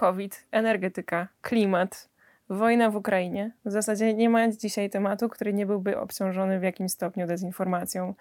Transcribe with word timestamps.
COVID, 0.00 0.46
energetyka, 0.52 1.28
klimat, 1.42 2.08
wojna 2.48 2.90
w 2.90 2.96
Ukrainie. 2.96 3.50
W 3.64 3.70
zasadzie 3.70 4.14
nie 4.14 4.28
ma 4.30 4.48
dzisiaj 4.48 4.90
tematu, 4.90 5.28
który 5.28 5.52
nie 5.52 5.66
byłby 5.66 5.98
obciążony 5.98 6.60
w 6.60 6.62
jakimś 6.62 6.92
stopniu 6.92 7.26
dezinformacją. 7.26 8.14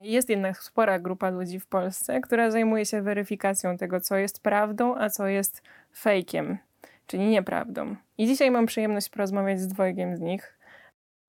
Jest 0.00 0.28
jednak 0.28 0.58
spora 0.58 0.98
grupa 0.98 1.30
ludzi 1.30 1.60
w 1.60 1.66
Polsce, 1.66 2.20
która 2.20 2.50
zajmuje 2.50 2.86
się 2.86 3.02
weryfikacją 3.02 3.76
tego, 3.76 4.00
co 4.00 4.16
jest 4.16 4.42
prawdą, 4.42 4.96
a 4.96 5.10
co 5.10 5.26
jest 5.26 5.62
fejkiem, 5.96 6.58
czyli 7.06 7.28
nieprawdą. 7.28 7.96
I 8.18 8.26
dzisiaj 8.26 8.50
mam 8.50 8.66
przyjemność 8.66 9.08
porozmawiać 9.08 9.60
z 9.60 9.68
dwojgiem 9.68 10.16
z 10.16 10.20
nich. 10.20 10.58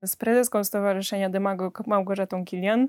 Z 0.04 0.16
prezeską 0.16 0.64
Stowarzyszenia 0.64 1.30
Demagog 1.30 1.86
Małgorzatą 1.86 2.44
Kilian. 2.44 2.88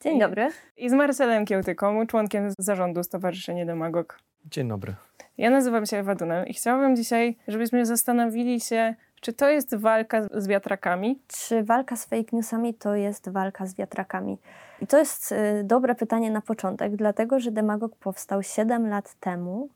Dzień 0.00 0.20
dobry. 0.20 0.48
I 0.76 0.90
z 0.90 0.92
Marcelem 0.92 1.46
Kiełtyką, 1.46 2.06
członkiem 2.06 2.50
zarządu 2.58 3.04
Stowarzyszenia 3.04 3.66
Demagog. 3.66 4.29
Dzień 4.44 4.68
dobry. 4.68 4.94
Ja 5.38 5.50
nazywam 5.50 5.86
się 5.86 5.96
Ewa 5.96 6.14
Dunem 6.14 6.46
i 6.46 6.54
chciałabym 6.54 6.96
dzisiaj, 6.96 7.36
żebyśmy 7.48 7.86
zastanowili 7.86 8.60
się, 8.60 8.94
czy 9.20 9.32
to 9.32 9.48
jest 9.48 9.74
walka 9.74 10.22
z 10.34 10.48
wiatrakami? 10.48 11.22
Czy 11.28 11.64
walka 11.64 11.96
z 11.96 12.04
fake 12.04 12.28
newsami 12.32 12.74
to 12.74 12.94
jest 12.94 13.28
walka 13.28 13.66
z 13.66 13.74
wiatrakami? 13.74 14.38
I 14.80 14.86
to 14.86 14.98
jest 14.98 15.32
y, 15.32 15.64
dobre 15.64 15.94
pytanie 15.94 16.30
na 16.30 16.40
początek, 16.40 16.96
dlatego 16.96 17.40
że 17.40 17.50
Demagog 17.50 17.96
powstał 17.96 18.42
7 18.42 18.88
lat 18.88 19.14
temu, 19.14 19.68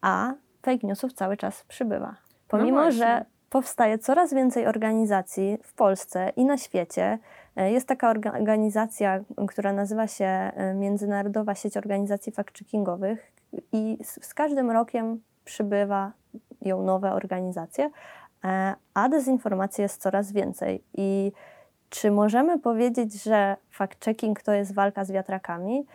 a 0.00 0.34
fake 0.62 0.86
newsów 0.86 1.12
cały 1.12 1.36
czas 1.36 1.64
przybywa. 1.64 2.16
Pomimo, 2.48 2.84
no 2.84 2.92
że 2.92 3.24
powstaje 3.50 3.98
coraz 3.98 4.34
więcej 4.34 4.66
organizacji 4.66 5.58
w 5.62 5.72
Polsce 5.72 6.32
i 6.36 6.44
na 6.44 6.58
świecie, 6.58 7.18
y, 7.60 7.70
jest 7.70 7.88
taka 7.88 8.10
organizacja, 8.10 9.20
która 9.48 9.72
nazywa 9.72 10.06
się 10.06 10.50
y, 10.72 10.74
Międzynarodowa 10.74 11.54
Sieć 11.54 11.76
Organizacji 11.76 12.32
Fact-Checkingowych 12.32 13.16
i 13.72 13.98
z, 14.04 14.26
z 14.26 14.34
każdym 14.34 14.70
rokiem 14.70 15.20
przybywa 15.44 16.12
ją 16.60 16.82
nowe 16.82 17.12
organizacje, 17.12 17.90
E, 18.44 18.74
a 18.94 19.08
dezinformacji 19.08 19.82
jest 19.82 20.02
coraz 20.02 20.32
więcej. 20.32 20.84
I 20.94 21.32
czy 21.90 22.10
możemy 22.10 22.58
powiedzieć, 22.58 23.22
że 23.22 23.56
fact-checking 23.78 24.42
to 24.44 24.52
jest 24.52 24.74
walka 24.74 25.04
z 25.04 25.10
wiatrakami? 25.10 25.86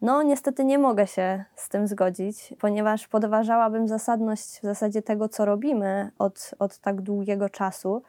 No, 0.00 0.22
niestety 0.22 0.64
nie 0.64 0.78
mogę 0.78 1.06
się 1.06 1.44
z 1.54 1.68
tym 1.68 1.86
zgodzić, 1.86 2.54
ponieważ 2.60 3.08
podważałabym 3.08 3.88
zasadność 3.88 4.58
w 4.58 4.62
zasadzie 4.62 5.02
tego, 5.02 5.28
co 5.28 5.44
robimy 5.44 6.10
od, 6.18 6.50
od 6.58 6.78
tak 6.78 7.00
długiego 7.00 7.48
czasu. 7.48 8.02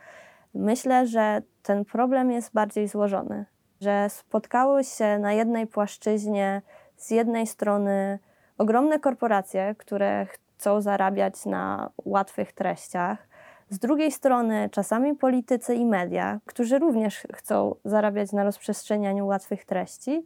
Myślę, 0.53 1.07
że 1.07 1.41
ten 1.63 1.85
problem 1.85 2.31
jest 2.31 2.53
bardziej 2.53 2.87
złożony, 2.87 3.45
że 3.81 4.09
spotkały 4.09 4.83
się 4.83 5.19
na 5.19 5.33
jednej 5.33 5.67
płaszczyźnie 5.67 6.61
z 6.97 7.11
jednej 7.11 7.47
strony 7.47 8.19
ogromne 8.59 8.99
korporacje, 8.99 9.75
które 9.77 10.25
chcą 10.25 10.81
zarabiać 10.81 11.45
na 11.45 11.89
łatwych 12.05 12.53
treściach, 12.53 13.29
z 13.69 13.79
drugiej 13.79 14.11
strony 14.11 14.69
czasami 14.71 15.15
politycy 15.15 15.75
i 15.75 15.85
media, 15.85 16.39
którzy 16.45 16.79
również 16.79 17.27
chcą 17.33 17.75
zarabiać 17.85 18.31
na 18.31 18.43
rozprzestrzenianiu 18.43 19.27
łatwych 19.27 19.65
treści. 19.65 20.25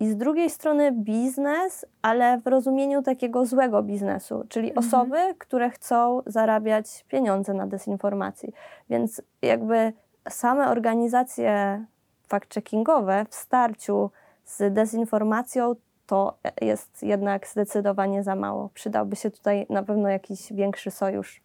I 0.00 0.08
z 0.08 0.16
drugiej 0.16 0.50
strony 0.50 0.92
biznes, 0.92 1.86
ale 2.02 2.38
w 2.38 2.46
rozumieniu 2.46 3.02
takiego 3.02 3.46
złego 3.46 3.82
biznesu, 3.82 4.44
czyli 4.48 4.68
mhm. 4.68 4.86
osoby, 4.86 5.34
które 5.38 5.70
chcą 5.70 6.22
zarabiać 6.26 7.04
pieniądze 7.08 7.54
na 7.54 7.66
dezinformacji. 7.66 8.52
Więc 8.90 9.22
jakby 9.42 9.92
same 10.28 10.68
organizacje 10.68 11.84
fact-checkingowe 12.28 13.26
w 13.30 13.34
starciu 13.34 14.10
z 14.44 14.74
dezinformacją 14.74 15.74
to 16.10 16.38
jest 16.60 17.02
jednak 17.02 17.46
zdecydowanie 17.46 18.22
za 18.22 18.34
mało. 18.36 18.70
Przydałby 18.74 19.16
się 19.16 19.30
tutaj 19.30 19.66
na 19.70 19.82
pewno 19.82 20.08
jakiś 20.08 20.52
większy 20.52 20.90
sojusz 20.90 21.42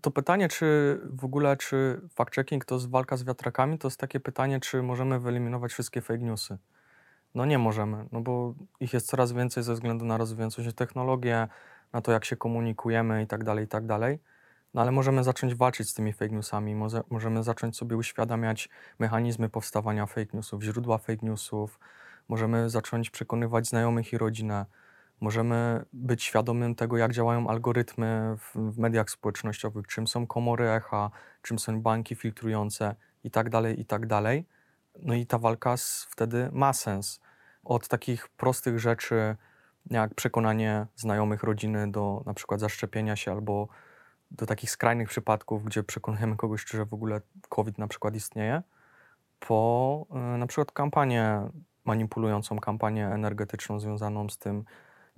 to 0.00 0.10
pytanie, 0.10 0.48
czy 0.48 1.00
w 1.04 1.24
ogóle, 1.24 1.56
czy 1.56 2.00
fact-checking 2.16 2.64
to 2.64 2.74
jest 2.74 2.90
walka 2.90 3.16
z 3.16 3.24
wiatrakami, 3.24 3.78
to 3.78 3.88
jest 3.88 4.00
takie 4.00 4.20
pytanie, 4.20 4.60
czy 4.60 4.82
możemy 4.82 5.20
wyeliminować 5.20 5.72
wszystkie 5.72 6.00
fake 6.00 6.18
newsy. 6.18 6.58
No 7.34 7.44
nie 7.44 7.58
możemy, 7.58 8.04
no 8.12 8.20
bo 8.20 8.54
ich 8.80 8.92
jest 8.92 9.06
coraz 9.06 9.32
więcej 9.32 9.62
ze 9.62 9.74
względu 9.74 10.04
na 10.04 10.16
rozwijającą 10.16 10.62
się 10.62 10.72
technologię, 10.72 11.48
na 11.92 12.00
to, 12.00 12.12
jak 12.12 12.24
się 12.24 12.36
komunikujemy 12.36 13.22
i 13.22 13.26
tak 13.26 13.44
dalej, 13.44 13.64
i 13.64 13.68
tak 13.68 13.86
dalej. 13.86 14.18
No 14.74 14.80
ale 14.80 14.90
możemy 14.90 15.24
zacząć 15.24 15.54
walczyć 15.54 15.88
z 15.88 15.94
tymi 15.94 16.12
fake 16.12 16.34
newsami, 16.34 16.74
może, 16.74 17.02
możemy 17.10 17.42
zacząć 17.42 17.76
sobie 17.76 17.96
uświadamiać 17.96 18.68
mechanizmy 18.98 19.48
powstawania 19.48 20.06
fake 20.06 20.30
newsów, 20.34 20.62
źródła 20.62 20.98
fake 20.98 21.26
newsów, 21.26 21.78
możemy 22.32 22.70
zacząć 22.70 23.10
przekonywać 23.10 23.66
znajomych 23.66 24.12
i 24.12 24.18
rodzinę, 24.18 24.66
Możemy 25.22 25.84
być 25.92 26.22
świadomym 26.22 26.74
tego, 26.74 26.96
jak 26.96 27.12
działają 27.12 27.48
algorytmy 27.48 28.36
w, 28.38 28.72
w 28.72 28.78
mediach 28.78 29.10
społecznościowych, 29.10 29.86
czym 29.86 30.06
są 30.06 30.26
komory 30.26 30.70
echa, 30.70 31.10
czym 31.42 31.58
są 31.58 31.80
banki 31.80 32.14
filtrujące 32.14 32.94
i 33.24 33.30
tak 33.30 33.50
dalej, 33.50 33.80
i 33.80 33.84
tak. 33.84 34.02
No 35.02 35.14
i 35.14 35.26
ta 35.26 35.38
walka 35.38 35.74
wtedy 36.08 36.48
ma 36.52 36.72
sens. 36.72 37.20
Od 37.64 37.88
takich 37.88 38.28
prostych 38.28 38.78
rzeczy, 38.78 39.36
jak 39.90 40.14
przekonanie 40.14 40.86
znajomych 40.96 41.42
rodziny 41.42 41.90
do 41.90 42.22
na 42.26 42.34
przykład 42.34 42.60
zaszczepienia 42.60 43.16
się 43.16 43.32
albo 43.32 43.68
do 44.30 44.46
takich 44.46 44.70
skrajnych 44.70 45.08
przypadków, 45.08 45.64
gdzie 45.64 45.82
przekonujemy 45.82 46.36
kogoś, 46.36 46.64
że 46.70 46.86
w 46.86 46.94
ogóle 46.94 47.20
COVID 47.48 47.78
na 47.78 47.88
przykład 47.88 48.14
istnieje, 48.14 48.62
po 49.40 50.06
y, 50.34 50.38
na 50.38 50.46
przykład 50.46 50.72
kampanię 50.72 51.50
manipulującą, 51.84 52.58
kampanię 52.58 53.06
energetyczną 53.08 53.80
związaną 53.80 54.28
z 54.28 54.38
tym, 54.38 54.64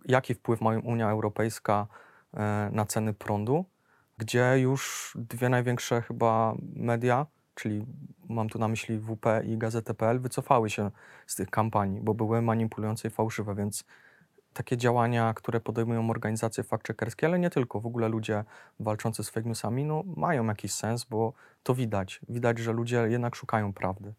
jaki 0.05 0.35
wpływ 0.35 0.61
ma 0.61 0.71
Unia 0.71 1.11
Europejska 1.11 1.87
e, 2.35 2.71
na 2.73 2.87
ceny 2.87 3.15
prądu, 3.15 3.65
gdzie 4.19 4.59
już 4.59 5.13
dwie 5.21 5.49
największe 5.49 6.03
chyba 6.03 6.55
media, 6.77 7.27
czyli 7.55 7.87
mam 8.29 8.49
tu 8.49 8.59
na 8.59 8.69
myśli 8.69 8.99
WP 8.99 9.27
i 9.45 9.59
Gazetę.pl, 9.59 10.21
wycofały 10.21 10.71
się 10.71 10.91
z 11.27 11.37
tych 11.37 11.51
kampanii, 11.51 12.01
bo 12.01 12.15
były 12.15 12.43
manipulujące 12.43 13.09
i 13.09 13.11
fałszywe, 13.11 13.55
więc 13.55 13.85
takie 14.53 14.77
działania, 14.77 15.35
które 15.35 15.61
podejmują 15.61 16.11
organizacje 16.11 16.65
fact-checkerskie, 16.65 17.27
ale 17.27 17.39
nie 17.39 17.51
tylko, 17.51 17.81
w 17.81 17.87
ogóle 17.87 18.09
ludzie 18.09 18.45
walczący 18.81 19.25
z 19.25 19.31
fake 19.31 19.49
newsami, 19.49 19.85
no, 19.85 20.03
mają 20.17 20.47
jakiś 20.47 20.73
sens, 20.73 21.05
bo 21.05 21.33
to 21.63 21.75
widać. 21.75 22.21
Widać, 22.29 22.59
że 22.59 22.73
ludzie 22.73 22.97
jednak 22.97 23.35
szukają 23.37 23.73
prawdy. 23.73 24.15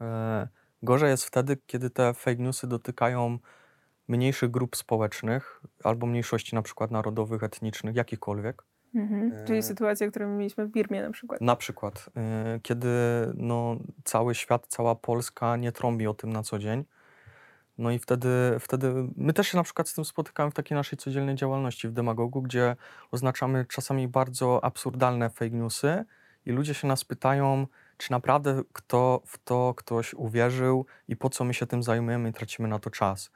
E, 0.00 0.48
gorzej 0.82 1.10
jest 1.10 1.24
wtedy, 1.24 1.56
kiedy 1.66 1.90
te 1.90 2.14
fake 2.14 2.42
newsy 2.42 2.66
dotykają 2.66 3.38
mniejszych 4.08 4.50
grup 4.50 4.76
społecznych 4.76 5.62
albo 5.84 6.06
mniejszości 6.06 6.54
na 6.54 6.62
przykład 6.62 6.90
narodowych, 6.90 7.42
etnicznych, 7.42 7.96
jakichkolwiek. 7.96 8.62
Mhm. 8.94 9.32
Czyli 9.46 9.58
e, 9.58 9.62
sytuacja, 9.62 10.10
którą 10.10 10.36
mieliśmy 10.36 10.66
w 10.66 10.70
Birmie 10.70 11.02
na 11.02 11.10
przykład. 11.10 11.40
Na 11.40 11.56
przykład, 11.56 12.10
e, 12.16 12.60
kiedy 12.62 12.88
no, 13.34 13.76
cały 14.04 14.34
świat, 14.34 14.66
cała 14.66 14.94
Polska 14.94 15.56
nie 15.56 15.72
trąbi 15.72 16.06
o 16.06 16.14
tym 16.14 16.32
na 16.32 16.42
co 16.42 16.58
dzień. 16.58 16.84
No 17.78 17.90
i 17.90 17.98
wtedy, 17.98 18.28
wtedy 18.60 19.08
my 19.16 19.32
też 19.32 19.48
się 19.48 19.56
na 19.56 19.62
przykład 19.62 19.88
z 19.88 19.94
tym 19.94 20.04
spotykamy 20.04 20.50
w 20.50 20.54
takiej 20.54 20.76
naszej 20.76 20.98
codziennej 20.98 21.34
działalności 21.34 21.88
w 21.88 21.92
Demagogu, 21.92 22.42
gdzie 22.42 22.76
oznaczamy 23.10 23.64
czasami 23.64 24.08
bardzo 24.08 24.64
absurdalne 24.64 25.30
fake 25.30 25.50
newsy 25.50 26.04
i 26.46 26.52
ludzie 26.52 26.74
się 26.74 26.88
nas 26.88 27.04
pytają, 27.04 27.66
czy 28.02 28.12
naprawdę 28.12 28.62
kto 28.72 29.22
w 29.26 29.38
to 29.38 29.74
ktoś 29.76 30.14
uwierzył 30.14 30.86
i 31.08 31.16
po 31.16 31.30
co 31.30 31.44
my 31.44 31.54
się 31.54 31.66
tym 31.66 31.82
zajmujemy 31.82 32.28
i 32.28 32.32
tracimy 32.32 32.68
na 32.68 32.78
to 32.78 32.90
czas. 32.90 33.30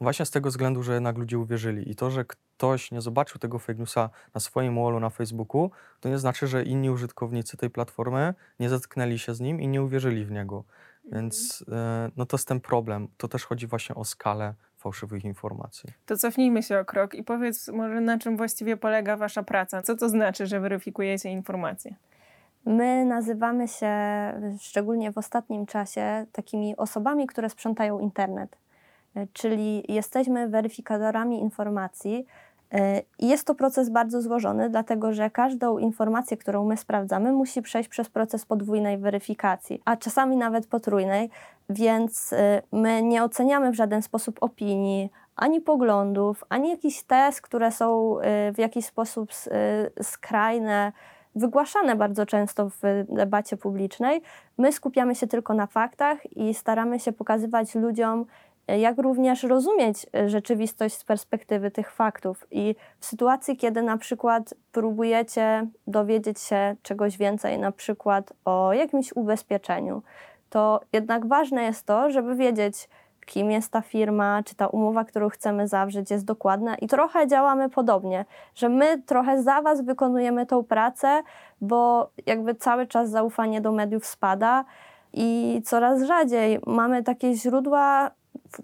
Właśnie 0.00 0.26
z 0.26 0.30
tego 0.30 0.48
względu, 0.48 0.82
że 0.82 0.94
jednak 0.94 1.18
ludzie 1.18 1.38
uwierzyli. 1.38 1.90
I 1.90 1.96
to, 1.96 2.10
że 2.10 2.24
ktoś 2.24 2.90
nie 2.90 3.00
zobaczył 3.00 3.38
tego 3.38 3.58
fake 3.58 3.78
newsa 3.78 4.10
na 4.34 4.40
swoim 4.40 4.74
wallu 4.74 5.00
na 5.00 5.10
Facebooku, 5.10 5.70
to 6.00 6.08
nie 6.08 6.18
znaczy, 6.18 6.46
że 6.46 6.62
inni 6.62 6.90
użytkownicy 6.90 7.56
tej 7.56 7.70
platformy 7.70 8.34
nie 8.60 8.68
zetknęli 8.68 9.18
się 9.18 9.34
z 9.34 9.40
nim 9.40 9.60
i 9.60 9.68
nie 9.68 9.82
uwierzyli 9.82 10.24
w 10.24 10.30
niego. 10.30 10.64
Więc 11.12 11.64
mhm. 11.68 12.12
no 12.16 12.26
to 12.26 12.36
jest 12.36 12.48
ten 12.48 12.60
problem. 12.60 13.08
To 13.16 13.28
też 13.28 13.44
chodzi 13.44 13.66
właśnie 13.66 13.94
o 13.94 14.04
skalę 14.04 14.54
fałszywych 14.76 15.24
informacji. 15.24 15.90
To 16.06 16.16
cofnijmy 16.16 16.62
się 16.62 16.78
o 16.78 16.84
krok 16.84 17.14
i 17.14 17.22
powiedz 17.22 17.68
może 17.68 18.00
na 18.00 18.18
czym 18.18 18.36
właściwie 18.36 18.76
polega 18.76 19.16
wasza 19.16 19.42
praca. 19.42 19.82
Co 19.82 19.96
to 19.96 20.08
znaczy, 20.08 20.46
że 20.46 20.60
weryfikujecie 20.60 21.30
informacje? 21.30 21.94
My 22.66 23.04
nazywamy 23.04 23.68
się, 23.68 23.92
szczególnie 24.60 25.12
w 25.12 25.18
ostatnim 25.18 25.66
czasie, 25.66 26.26
takimi 26.32 26.76
osobami, 26.76 27.26
które 27.26 27.50
sprzątają 27.50 27.98
internet. 27.98 28.56
e, 29.16 29.26
czyli 29.32 29.92
jesteśmy 29.92 30.48
weryfikatorami 30.48 31.40
informacji. 31.40 32.26
e, 32.72 33.02
jest 33.18 33.46
to 33.46 33.54
proces 33.54 33.90
bardzo 33.90 34.22
złożony, 34.22 34.70
dlatego 34.70 35.12
że 35.12 35.30
każdą 35.30 35.78
informację, 35.78 36.36
którą 36.36 36.64
my 36.64 36.76
sprawdzamy, 36.76 37.32
musi 37.32 37.62
przejść 37.62 37.88
przez 37.88 38.08
proces 38.08 38.46
podwójnej 38.46 38.98
weryfikacji, 38.98 39.82
a 39.84 39.96
czasami 39.96 40.36
nawet 40.36 40.66
potrójnej, 40.66 41.30
więc 41.70 42.32
e, 42.32 42.62
my 42.72 43.02
nie 43.02 43.24
oceniamy 43.24 43.70
w 43.70 43.74
żaden 43.74 44.02
sposób 44.02 44.38
opinii, 44.40 45.10
ani 45.36 45.60
poglądów, 45.60 46.44
ani 46.48 46.70
jakichś 46.70 47.02
tez, 47.02 47.40
które 47.40 47.72
są 47.72 48.16
w 48.54 48.58
jakiś 48.58 48.86
sposób 48.86 49.30
skrajne, 50.02 50.92
wygłaszane 51.36 51.96
bardzo 51.96 52.26
często 52.26 52.70
w 52.70 53.04
debacie 53.08 53.56
publicznej. 53.56 54.22
My 54.58 54.72
skupiamy 54.72 55.14
się 55.14 55.26
tylko 55.26 55.54
na 55.54 55.66
faktach 55.66 56.36
i 56.36 56.54
staramy 56.54 57.00
się 57.00 57.12
pokazywać 57.12 57.74
ludziom, 57.74 58.26
jak 58.68 58.98
również 58.98 59.42
rozumieć 59.42 60.06
rzeczywistość 60.26 60.94
z 60.94 61.04
perspektywy 61.04 61.70
tych 61.70 61.90
faktów. 61.90 62.46
I 62.50 62.74
w 63.00 63.06
sytuacji, 63.06 63.56
kiedy 63.56 63.82
na 63.82 63.96
przykład 63.96 64.54
próbujecie 64.72 65.66
dowiedzieć 65.86 66.40
się 66.40 66.76
czegoś 66.82 67.18
więcej, 67.18 67.58
na 67.58 67.72
przykład 67.72 68.32
o 68.44 68.72
jakimś 68.72 69.12
ubezpieczeniu, 69.12 70.02
to 70.50 70.80
jednak 70.92 71.26
ważne 71.26 71.62
jest 71.62 71.86
to, 71.86 72.10
żeby 72.10 72.34
wiedzieć, 72.34 72.88
kim 73.26 73.50
jest 73.50 73.72
ta 73.72 73.80
firma, 73.80 74.42
czy 74.42 74.54
ta 74.54 74.66
umowa, 74.66 75.04
którą 75.04 75.28
chcemy 75.28 75.68
zawrzeć, 75.68 76.10
jest 76.10 76.24
dokładna. 76.24 76.76
I 76.76 76.86
trochę 76.86 77.26
działamy 77.26 77.70
podobnie, 77.70 78.24
że 78.54 78.68
my 78.68 79.02
trochę 79.02 79.42
za 79.42 79.62
Was 79.62 79.82
wykonujemy 79.82 80.46
tą 80.46 80.64
pracę, 80.64 81.22
bo 81.60 82.10
jakby 82.26 82.54
cały 82.54 82.86
czas 82.86 83.10
zaufanie 83.10 83.60
do 83.60 83.72
mediów 83.72 84.06
spada 84.06 84.64
i 85.12 85.62
coraz 85.64 86.02
rzadziej 86.02 86.58
mamy 86.66 87.02
takie 87.02 87.34
źródła, 87.34 88.10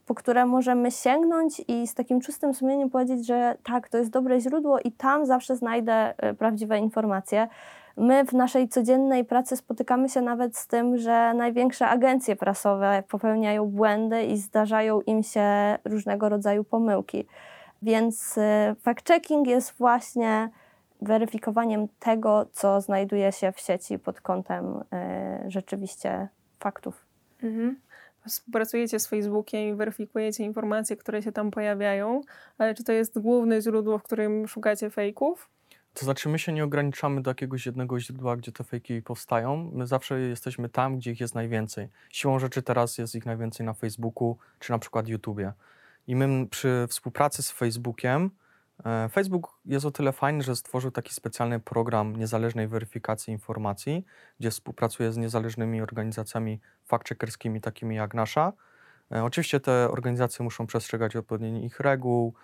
po 0.06 0.14
które 0.14 0.46
możemy 0.46 0.90
sięgnąć 0.90 1.62
i 1.68 1.86
z 1.86 1.94
takim 1.94 2.20
czystym 2.20 2.54
sumieniem 2.54 2.90
powiedzieć, 2.90 3.26
że 3.26 3.56
tak, 3.62 3.88
to 3.88 3.98
jest 3.98 4.10
dobre 4.10 4.40
źródło 4.40 4.78
i 4.80 4.92
tam 4.92 5.26
zawsze 5.26 5.56
znajdę 5.56 6.14
e, 6.16 6.34
prawdziwe 6.34 6.78
informacje. 6.78 7.48
My 7.96 8.24
w 8.24 8.32
naszej 8.32 8.68
codziennej 8.68 9.24
pracy 9.24 9.56
spotykamy 9.56 10.08
się 10.08 10.20
nawet 10.20 10.56
z 10.56 10.66
tym, 10.66 10.98
że 10.98 11.34
największe 11.34 11.88
agencje 11.88 12.36
prasowe 12.36 13.02
popełniają 13.08 13.66
błędy 13.66 14.22
i 14.22 14.38
zdarzają 14.38 15.00
im 15.00 15.22
się 15.22 15.78
różnego 15.84 16.28
rodzaju 16.28 16.64
pomyłki. 16.64 17.26
Więc 17.82 18.38
e, 18.38 18.76
fact-checking 18.84 19.46
jest 19.46 19.74
właśnie 19.78 20.48
weryfikowaniem 21.02 21.88
tego, 21.98 22.46
co 22.52 22.80
znajduje 22.80 23.32
się 23.32 23.52
w 23.52 23.60
sieci 23.60 23.98
pod 23.98 24.20
kątem 24.20 24.84
e, 24.92 25.44
rzeczywiście 25.48 26.28
faktów. 26.60 27.06
Mhm. 27.42 27.76
Współpracujecie 28.26 29.00
z 29.00 29.06
Facebookiem 29.06 29.60
i 29.68 29.74
weryfikujecie 29.74 30.44
informacje, 30.44 30.96
które 30.96 31.22
się 31.22 31.32
tam 31.32 31.50
pojawiają, 31.50 32.20
ale 32.58 32.74
czy 32.74 32.84
to 32.84 32.92
jest 32.92 33.18
główne 33.18 33.60
źródło, 33.60 33.98
w 33.98 34.02
którym 34.02 34.48
szukacie 34.48 34.90
fejków? 34.90 35.48
To 35.94 36.04
znaczy, 36.04 36.28
my 36.28 36.38
się 36.38 36.52
nie 36.52 36.64
ograniczamy 36.64 37.22
do 37.22 37.30
jakiegoś 37.30 37.66
jednego 37.66 38.00
źródła, 38.00 38.36
gdzie 38.36 38.52
te 38.52 38.64
fejki 38.64 39.02
powstają. 39.02 39.70
My 39.74 39.86
zawsze 39.86 40.20
jesteśmy 40.20 40.68
tam, 40.68 40.96
gdzie 40.96 41.10
ich 41.10 41.20
jest 41.20 41.34
najwięcej. 41.34 41.88
Siłą 42.10 42.38
rzeczy 42.38 42.62
teraz 42.62 42.98
jest 42.98 43.14
ich 43.14 43.26
najwięcej 43.26 43.66
na 43.66 43.74
Facebooku 43.74 44.38
czy 44.58 44.72
na 44.72 44.78
przykład 44.78 45.08
YouTubie. 45.08 45.52
I 46.06 46.16
my 46.16 46.46
przy 46.46 46.86
współpracy 46.88 47.42
z 47.42 47.50
Facebookiem, 47.50 48.30
e, 48.84 49.08
Facebook 49.08 49.58
jest 49.64 49.86
o 49.86 49.90
tyle 49.90 50.12
fajny, 50.12 50.42
że 50.42 50.56
stworzył 50.56 50.90
taki 50.90 51.14
specjalny 51.14 51.60
program 51.60 52.16
niezależnej 52.16 52.68
weryfikacji 52.68 53.32
informacji, 53.32 54.04
gdzie 54.40 54.50
współpracuje 54.50 55.12
z 55.12 55.16
niezależnymi 55.16 55.80
organizacjami 55.82 56.60
fact-checkerskimi, 56.88 57.60
takimi 57.60 57.96
jak 57.96 58.14
nasza. 58.14 58.52
E, 59.12 59.24
Oczywiście 59.24 59.60
te 59.60 59.90
organizacje 59.90 60.42
muszą 60.44 60.66
przestrzegać 60.66 61.16
odpowiednich 61.16 61.80
reguł, 61.80 62.34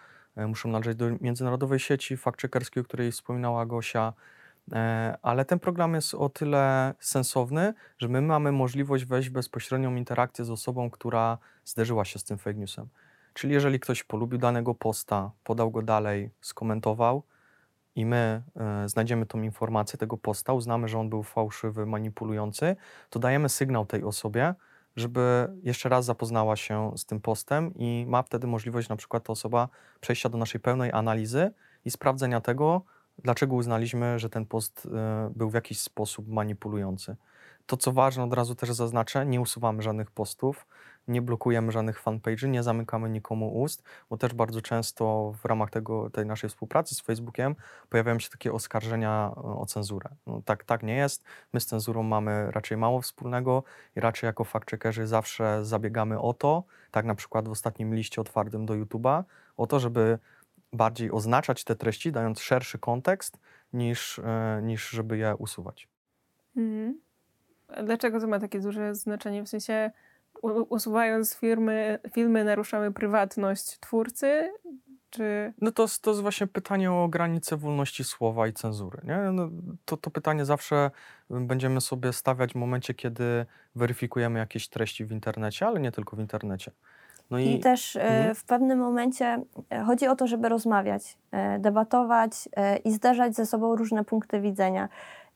muszą 0.46 0.68
należeć 0.68 0.96
do 0.96 1.06
międzynarodowej 1.20 1.78
sieci 1.78 2.16
fact-checkerskiej, 2.16 2.80
o 2.80 2.84
której 2.84 3.12
wspominała 3.12 3.66
Gosia, 3.66 4.12
E, 4.72 5.18
ale 5.22 5.44
ten 5.44 5.58
program 5.58 5.94
jest 5.94 6.14
o 6.14 6.28
tyle 6.28 6.94
sensowny, 7.00 7.74
że 7.98 8.08
my 8.08 8.22
mamy 8.22 8.52
możliwość 8.52 9.04
wejść 9.04 9.28
w 9.28 9.32
bezpośrednią 9.32 9.94
interakcję 9.94 10.44
z 10.44 10.50
osobą, 10.50 10.90
która 10.90 11.38
zderzyła 11.64 12.04
się 12.04 12.18
z 12.18 12.24
tym 12.24 12.38
fake 12.38 12.58
newsem. 12.58 12.88
Czyli 13.34 13.54
jeżeli 13.54 13.80
ktoś 13.80 14.04
polubił 14.04 14.38
danego 14.38 14.74
posta, 14.74 15.30
podał 15.44 15.70
go 15.70 15.82
dalej, 15.82 16.30
skomentował 16.40 17.22
i 17.94 18.06
my 18.06 18.42
e, 18.56 18.88
znajdziemy 18.88 19.26
tą 19.26 19.42
informację 19.42 19.98
tego 19.98 20.16
posta, 20.16 20.52
uznamy, 20.52 20.88
że 20.88 20.98
on 20.98 21.10
był 21.10 21.22
fałszywy, 21.22 21.86
manipulujący, 21.86 22.76
to 23.10 23.18
dajemy 23.18 23.48
sygnał 23.48 23.86
tej 23.86 24.04
osobie, 24.04 24.54
żeby 24.98 25.48
jeszcze 25.62 25.88
raz 25.88 26.04
zapoznała 26.04 26.56
się 26.56 26.92
z 26.96 27.04
tym 27.04 27.20
postem 27.20 27.74
i 27.74 28.04
ma 28.08 28.22
wtedy 28.22 28.46
możliwość 28.46 28.88
na 28.88 28.96
przykład 28.96 29.24
ta 29.24 29.32
osoba 29.32 29.68
przejścia 30.00 30.28
do 30.28 30.38
naszej 30.38 30.60
pełnej 30.60 30.92
analizy 30.92 31.50
i 31.84 31.90
sprawdzenia 31.90 32.40
tego, 32.40 32.82
dlaczego 33.18 33.54
uznaliśmy, 33.54 34.18
że 34.18 34.30
ten 34.30 34.46
post 34.46 34.88
e, 34.94 35.30
był 35.36 35.50
w 35.50 35.54
jakiś 35.54 35.80
sposób 35.80 36.28
manipulujący. 36.28 37.16
To, 37.66 37.76
co 37.76 37.92
ważne, 37.92 38.24
od 38.24 38.34
razu 38.34 38.54
też 38.54 38.72
zaznaczę, 38.72 39.26
nie 39.26 39.40
usuwamy 39.40 39.82
żadnych 39.82 40.10
postów, 40.10 40.66
nie 41.08 41.22
blokujemy 41.22 41.72
żadnych 41.72 42.02
fanpage'y, 42.02 42.48
nie 42.48 42.62
zamykamy 42.62 43.10
nikomu 43.10 43.60
ust, 43.60 43.82
bo 44.10 44.16
też 44.16 44.34
bardzo 44.34 44.62
często 44.62 45.34
w 45.42 45.44
ramach 45.44 45.70
tego, 45.70 46.10
tej 46.10 46.26
naszej 46.26 46.50
współpracy 46.50 46.94
z 46.94 47.00
Facebookiem 47.00 47.56
pojawiają 47.88 48.18
się 48.18 48.30
takie 48.30 48.52
oskarżenia 48.52 49.32
e, 49.36 49.40
o 49.40 49.66
cenzurę. 49.66 50.10
No, 50.26 50.42
tak, 50.44 50.64
tak 50.64 50.82
nie 50.82 50.96
jest. 50.96 51.24
My 51.52 51.60
z 51.60 51.66
cenzurą 51.66 52.02
mamy 52.02 52.50
raczej 52.50 52.78
mało 52.78 53.00
wspólnego 53.00 53.62
i 53.96 54.00
raczej 54.00 54.26
jako 54.26 54.44
fact-checkerzy 54.44 55.06
zawsze 55.06 55.64
zabiegamy 55.64 56.20
o 56.20 56.34
to, 56.34 56.64
tak 56.90 57.04
na 57.04 57.14
przykład 57.14 57.48
w 57.48 57.50
ostatnim 57.50 57.94
liście 57.94 58.20
otwartym 58.20 58.66
do 58.66 58.74
YouTube'a, 58.74 59.24
o 59.56 59.66
to, 59.66 59.80
żeby 59.80 60.18
bardziej 60.72 61.10
oznaczać 61.10 61.64
te 61.64 61.76
treści, 61.76 62.12
dając 62.12 62.40
szerszy 62.40 62.78
kontekst, 62.78 63.38
niż, 63.72 64.18
e, 64.18 64.60
niż 64.62 64.90
żeby 64.90 65.18
je 65.18 65.36
usuwać. 65.36 65.88
Mhm. 66.56 67.00
Dlaczego 67.84 68.20
to 68.20 68.26
ma 68.26 68.38
takie 68.38 68.60
duże 68.60 68.94
znaczenie? 68.94 69.42
W 69.42 69.48
sensie 69.48 69.90
usuwając 70.68 71.34
firmy, 71.34 71.98
filmy 72.12 72.44
naruszamy 72.44 72.92
prywatność 72.92 73.78
twórcy, 73.80 74.50
czy... 75.10 75.52
No 75.60 75.72
to, 75.72 75.82
jest- 75.82 76.02
to 76.02 76.10
jest 76.10 76.22
właśnie 76.22 76.46
pytanie 76.46 76.92
o 76.92 77.08
granice 77.08 77.56
wolności 77.56 78.04
słowa 78.04 78.46
i 78.46 78.52
cenzury. 78.52 78.98
Nie? 79.04 79.16
No, 79.32 79.48
to, 79.84 79.96
to 79.96 80.10
pytanie 80.10 80.44
zawsze 80.44 80.90
będziemy 81.30 81.80
sobie 81.80 82.12
stawiać 82.12 82.52
w 82.52 82.56
momencie, 82.56 82.94
kiedy 82.94 83.46
weryfikujemy 83.74 84.38
jakieś 84.38 84.68
treści 84.68 85.04
w 85.04 85.12
internecie, 85.12 85.66
ale 85.66 85.80
nie 85.80 85.92
tylko 85.92 86.16
w 86.16 86.20
internecie. 86.20 86.70
No 87.30 87.38
I, 87.38 87.54
i, 87.54 87.60
też 87.60 87.96
e, 87.96 88.02
Mhm. 88.02 88.34
w 88.34 88.44
pewnym 88.44 88.78
momencie 88.78 89.42
e, 89.70 89.84
chodzi 89.84 90.06
o 90.06 90.16
to, 90.16 90.26
żeby 90.26 90.48
rozmawiać, 90.48 91.18
e, 91.30 91.58
debatować 91.58 92.48
i 92.84 92.92
zderzać 92.92 93.34
ze 93.36 93.46
sobą 93.46 93.76
różne 93.76 94.04
punkty 94.04 94.40
widzenia. 94.40 94.88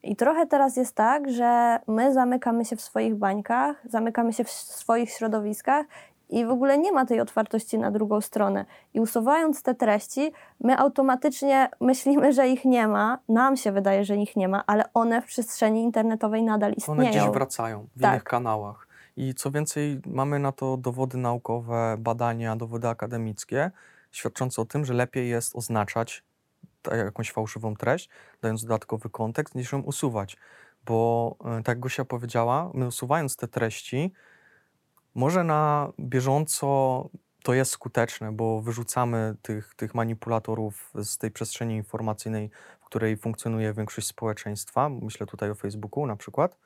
I 0.02 0.16
trochę 0.16 0.46
teraz 0.46 0.76
jest 0.76 0.94
tak, 0.94 1.30
że 1.30 1.78
my 1.88 2.12
zamykamy 2.12 2.64
się 2.64 2.76
w 2.76 2.80
swoich 2.80 3.14
bańkach, 3.14 3.76
zamykamy 3.84 4.32
się 4.32 4.44
w 4.44 4.50
swoich 4.50 5.10
środowiskach 5.10 5.86
i 6.28 6.46
w 6.46 6.50
ogóle 6.50 6.78
nie 6.78 6.92
ma 6.92 7.06
tej 7.06 7.20
otwartości 7.20 7.78
na 7.78 7.90
drugą 7.90 8.20
stronę. 8.20 8.64
I 8.94 9.00
usuwając 9.00 9.62
te 9.62 9.74
treści, 9.74 10.32
my 10.60 10.78
automatycznie 10.78 11.68
myślimy, 11.80 12.32
że 12.32 12.48
ich 12.48 12.64
nie 12.64 12.88
ma, 12.88 13.18
nam 13.28 13.56
się 13.56 13.72
wydaje, 13.72 14.04
że 14.04 14.16
ich 14.16 14.36
nie 14.36 14.48
ma, 14.48 14.64
ale 14.66 14.84
one 14.94 15.22
w 15.22 15.24
przestrzeni 15.26 15.82
internetowej 15.82 16.42
nadal 16.42 16.72
istnieją. 16.72 17.00
one 17.00 17.10
gdzieś 17.10 17.22
wracają 17.34 17.86
w 17.96 18.00
Tak. 18.00 18.10
innych 18.12 18.24
kanałach. 18.24 18.88
I 19.16 19.34
co 19.34 19.50
więcej, 19.50 20.00
mamy 20.06 20.38
na 20.38 20.52
to 20.52 20.76
dowody 20.76 21.18
naukowe, 21.18 21.96
badania, 21.98 22.56
dowody 22.56 22.88
akademickie, 22.88 23.70
świadczące 24.10 24.62
o 24.62 24.64
tym, 24.64 24.84
że 24.84 24.94
lepiej 24.94 25.28
jest 25.28 25.56
oznaczać 25.56 26.24
jakąś 26.90 27.32
fałszywą 27.32 27.76
treść, 27.76 28.08
dając 28.42 28.62
dodatkowy 28.62 29.10
kontekst, 29.10 29.54
niż 29.54 29.72
ją 29.72 29.80
usuwać. 29.80 30.36
Bo 30.84 31.36
e, 31.44 31.56
tak 31.56 31.68
jak 31.68 31.80
Gosia 31.80 32.04
powiedziała, 32.04 32.70
my 32.74 32.86
usuwając 32.86 33.36
te 33.36 33.48
treści, 33.48 34.12
może 35.14 35.44
na 35.44 35.92
bieżąco 36.00 37.08
to 37.42 37.54
jest 37.54 37.70
skuteczne, 37.70 38.32
bo 38.32 38.60
wyrzucamy 38.60 39.34
tych, 39.42 39.74
tych 39.74 39.94
manipulatorów 39.94 40.90
z 40.94 41.18
tej 41.18 41.30
przestrzeni 41.30 41.76
informacyjnej, 41.76 42.50
w 42.80 42.84
której 42.84 43.16
funkcjonuje 43.16 43.72
większość 43.72 44.06
społeczeństwa. 44.06 44.88
Myślę 44.88 45.26
tutaj 45.26 45.50
o 45.50 45.54
Facebooku 45.54 46.06
na 46.06 46.16
przykład. 46.16 46.56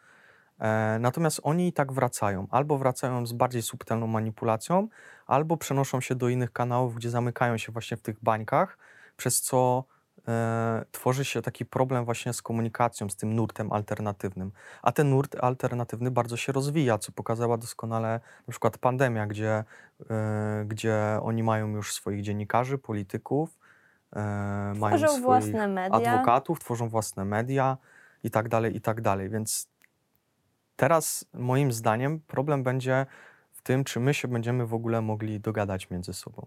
E, 0.61 0.99
natomiast 1.01 1.41
oni 1.43 1.69
i 1.69 1.73
tak 1.73 1.93
wracają. 1.93 2.47
Albo 2.51 2.79
wracają 2.79 3.27
z 3.27 3.33
bardziej 3.33 3.63
subtelną 3.63 4.07
manipulacją, 4.07 4.89
albo 5.27 5.57
przenoszą 5.57 6.01
się 6.01 6.15
do 6.15 6.29
innych 6.29 6.53
kanałów, 6.53 6.95
gdzie 6.95 7.11
zamykają 7.11 7.59
się 7.59 7.73
właśnie 7.73 7.97
w 7.97 8.01
tych 8.03 8.23
bańkach, 8.23 8.79
przez 9.17 9.41
co 9.41 9.85
e, 10.28 10.85
tworzy 10.92 11.25
się 11.25 11.42
taki 11.42 11.66
problem 11.66 12.04
właśnie 12.04 12.33
z 12.33 12.42
komunikacją, 12.42 13.09
z 13.09 13.16
tym 13.16 13.35
nurtem 13.35 13.73
alternatywnym. 13.73 14.52
A 14.83 14.92
ten 14.92 15.11
nurt 15.11 15.37
alternatywny 15.40 16.11
bardzo 16.11 16.37
się 16.37 16.52
rozwija, 16.52 16.99
co 16.99 17.12
pokazała 17.12 17.56
doskonale 17.56 18.21
na 18.47 18.50
przykład 18.50 18.78
pandemia, 18.78 19.26
gdzie, 19.26 19.64
e, 20.11 20.64
gdzie 20.68 21.18
oni 21.23 21.42
mają 21.42 21.68
już 21.68 21.95
swoich 21.95 22.23
dziennikarzy, 22.23 22.78
polityków, 22.78 23.59
e, 24.16 24.73
mają 24.76 24.99
swoich 24.99 25.23
własne 25.23 25.68
media. 25.68 25.97
adwokatów, 25.97 26.61
tworzą 26.61 26.88
własne 26.88 27.25
media 27.25 27.76
i 28.25 28.30
tak 28.30 28.49
dalej, 28.49 28.76
i 28.76 28.80
tak 28.80 29.00
dalej. 29.00 29.30
Więc 29.30 29.68
teraz 30.76 31.25
moim 31.35 31.73
zdaniem 31.73 32.21
problem 32.21 32.62
będzie 32.62 33.06
w 33.52 33.62
tym, 33.62 33.85
czy 33.85 34.00
my 34.00 34.14
się 34.14 34.28
będziemy 34.28 34.66
w 34.66 34.75
ogóle 34.75 35.02
mogli 35.02 35.40
dogadać 35.40 35.90
między 35.90 36.12
sobą. 36.12 36.47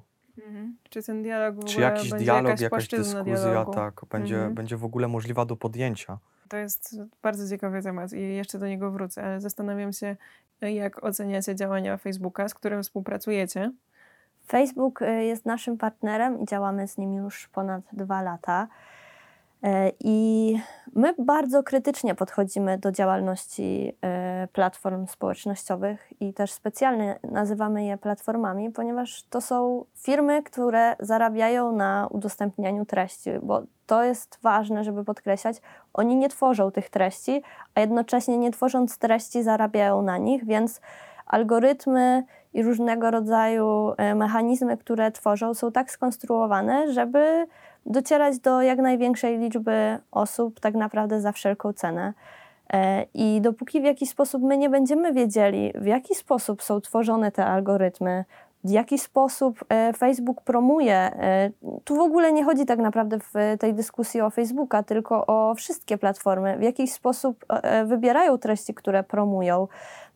Mhm. 0.70 0.78
Czy 0.90 1.04
ten 1.04 1.24
dialog 1.24 1.56
w 1.56 1.60
ogóle 1.60 1.74
Czy 1.74 1.82
jakiś 1.82 2.10
będzie 2.10 2.26
dialog, 2.26 2.48
jakaś, 2.48 2.62
jakaś 2.62 2.88
dyskusja 2.88 3.24
dialogu? 3.24 3.74
tak, 3.74 4.02
będzie, 4.10 4.36
Mhm. 4.36 4.54
będzie 4.56 4.78
w 4.78 4.86
ogóle 4.86 5.08
możliwa 5.08 5.46
do 5.46 5.56
podjęcia. 5.56 6.18
To 6.50 6.58
jest 6.58 6.96
bardzo 7.22 7.50
ciekawy 7.50 7.82
temat 7.82 8.14
i 8.14 8.36
jeszcze 8.36 8.60
do 8.60 8.68
niego 8.68 8.92
wrócę, 8.92 9.24
ale 9.24 9.42
zastanawiam 9.42 9.94
się, 9.94 10.16
jak 10.62 11.04
oceniacie 11.04 11.56
działania 11.56 11.98
Facebooka, 11.98 12.48
z 12.48 12.54
którym 12.54 12.84
współpracujecie. 12.84 13.72
Facebook 14.48 15.02
y, 15.02 15.24
jest 15.24 15.46
naszym 15.46 15.78
partnerem 15.78 16.40
i 16.40 16.46
działamy 16.46 16.88
z 16.88 16.98
nim 16.98 17.14
już 17.16 17.48
ponad 17.48 17.82
dwa 17.94 18.22
lata. 18.22 18.68
E, 19.64 19.92
I 20.00 20.56
my 20.96 21.14
bardzo 21.18 21.64
krytycznie 21.64 22.16
podchodzimy 22.16 22.78
do 22.78 22.92
działalności 22.92 23.94
e, 24.02 24.48
platform 24.54 25.08
społecznościowych 25.08 26.14
i 26.20 26.34
też 26.34 26.52
specjalnie 26.52 27.20
nazywamy 27.24 27.86
je 27.86 27.98
platformami, 27.98 28.72
ponieważ 28.72 29.24
to 29.24 29.42
są 29.42 29.86
firmy, 29.96 30.44
które 30.44 30.96
zarabiają 31.00 31.72
na 31.72 32.08
udostępnianiu 32.12 32.86
treści, 32.86 33.30
bo 33.44 33.62
to 33.86 34.04
jest 34.04 34.40
ważne, 34.42 34.84
żeby 34.84 35.06
podkreślać. 35.06 35.58
Oni 35.94 36.16
nie 36.16 36.30
tworzą 36.30 36.72
tych 36.72 36.90
treści, 36.90 37.42
a 37.76 37.82
jednocześnie 37.82 38.38
nie 38.38 38.52
tworząc 38.52 38.98
treści 38.98 39.44
zarabiają 39.44 40.02
na 40.02 40.18
nich, 40.18 40.46
więc 40.46 40.82
algorytmy 41.26 42.24
i 42.54 42.64
różnego 42.64 43.12
rodzaju 43.12 43.94
e, 43.98 44.16
mechanizmy, 44.16 44.78
które 44.78 45.12
tworzą, 45.12 45.54
są 45.54 45.72
tak 45.72 45.92
skonstruowane, 45.92 46.94
żeby 46.94 47.48
docierać 47.86 48.40
do 48.40 48.62
jak 48.62 48.80
największej 48.80 49.38
liczby 49.38 49.98
osób, 50.12 50.60
tak 50.60 50.76
naprawdę 50.76 51.22
za 51.22 51.32
wszelką 51.32 51.74
cenę. 51.74 52.14
E, 52.74 53.06
I 53.14 53.42
dopóki 53.42 53.82
w 53.82 53.84
jakiś 53.84 54.10
sposób 54.10 54.44
my 54.44 54.58
nie 54.58 54.70
będziemy 54.70 55.14
wiedzieli, 55.14 55.74
w 55.76 55.86
jaki 55.86 56.16
sposób 56.16 56.64
są 56.64 56.82
tworzone 56.82 57.32
te 57.32 57.46
algorytmy, 57.46 58.26
w 58.64 58.70
jaki 58.70 59.00
sposób 59.00 59.66
e, 59.70 59.94
Facebook 59.94 60.42
promuje, 60.42 60.96
e, 60.96 61.52
tu 61.84 61.96
w 61.96 62.00
ogóle 62.00 62.34
nie 62.34 62.44
chodzi 62.44 62.66
tak 62.66 62.80
naprawdę 62.80 63.20
w 63.20 63.34
tej 63.60 63.74
dyskusji 63.74 64.22
o 64.22 64.30
Facebooka, 64.30 64.84
tylko 64.84 65.26
o 65.28 65.56
wszystkie 65.56 65.98
platformy, 65.98 66.58
w 66.58 66.62
jaki 66.62 66.88
sposób 66.88 67.46
e, 67.50 67.86
wybierają 67.86 68.38
treści, 68.38 68.74
które 68.74 69.04
promują, 69.04 69.68